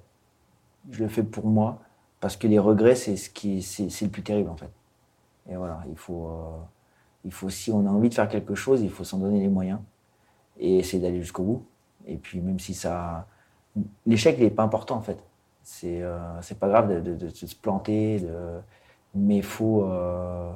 Je 0.92 1.04
le 1.04 1.10
fais 1.10 1.24
pour 1.24 1.46
moi 1.46 1.80
parce 2.22 2.38
que 2.38 2.48
les 2.48 2.58
regrets 2.58 2.96
c'est 2.96 3.18
ce 3.18 3.30
qui 3.30 3.62
c'est, 3.62 3.90
le 4.02 4.10
plus 4.10 4.24
terrible 4.24 4.50
en 4.50 4.56
fait. 4.56 4.72
Et 5.50 5.58
voilà, 5.58 5.84
il 5.90 5.98
faut 5.98 6.28
euh, 6.28 6.58
il 7.26 7.34
faut 7.34 7.50
si 7.50 7.70
on 7.70 7.86
a 7.86 7.90
envie 7.90 8.08
de 8.08 8.14
faire 8.14 8.30
quelque 8.30 8.56
chose, 8.56 8.82
il 8.82 8.90
faut 8.90 9.04
s'en 9.04 9.18
donner 9.18 9.42
les 9.42 9.50
moyens 9.50 9.80
et 10.58 10.78
essayer 10.78 11.04
d'aller 11.04 11.20
jusqu'au 11.20 11.44
bout. 11.44 11.66
Et 12.08 12.16
puis 12.16 12.40
même 12.40 12.60
si 12.60 12.74
ça 12.74 13.28
l'échec 14.06 14.38
il 14.40 14.46
est 14.46 14.52
pas 14.52 14.64
important 14.64 14.96
en 14.96 15.02
fait. 15.02 15.22
C'est 15.64 16.02
euh, 16.02 16.42
c'est 16.42 16.58
pas 16.58 16.70
grave 16.70 17.04
de, 17.04 17.30
se 17.30 17.56
planter, 17.56 18.26
mais 19.14 19.38
il 19.38 19.44
faut 19.44 19.84
euh, 19.84 20.50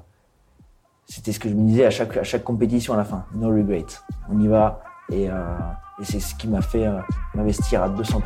c'était 1.05 1.33
ce 1.33 1.39
que 1.39 1.49
je 1.49 1.53
me 1.53 1.67
disais 1.67 1.85
à 1.85 1.91
chaque, 1.91 2.15
à 2.15 2.23
chaque 2.23 2.45
compétition 2.45 2.93
à 2.93 2.97
la 2.97 3.03
fin. 3.03 3.25
No 3.33 3.49
regrets. 3.49 3.99
On 4.29 4.39
y 4.39 4.47
va. 4.47 4.81
Et, 5.11 5.25
et 5.25 6.03
c'est 6.03 6.19
ce 6.19 6.33
qui 6.33 6.47
m'a 6.47 6.61
fait 6.61 6.87
m'investir 7.35 7.83
à 7.83 7.89
200%. 7.89 8.21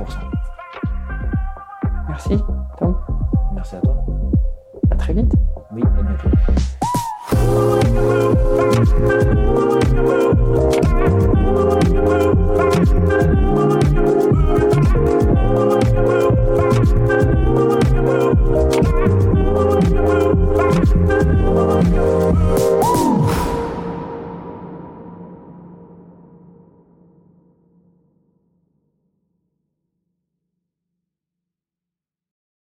Merci, 2.19 2.43
Tom. 2.77 2.97
Merci 3.55 3.75
à 3.77 3.79
toi. 3.79 3.95
À 4.91 4.95
très 4.95 5.13
vite. 5.13 5.31
Oui, 5.71 5.81
à 5.85 6.03
bientôt. 6.03 6.27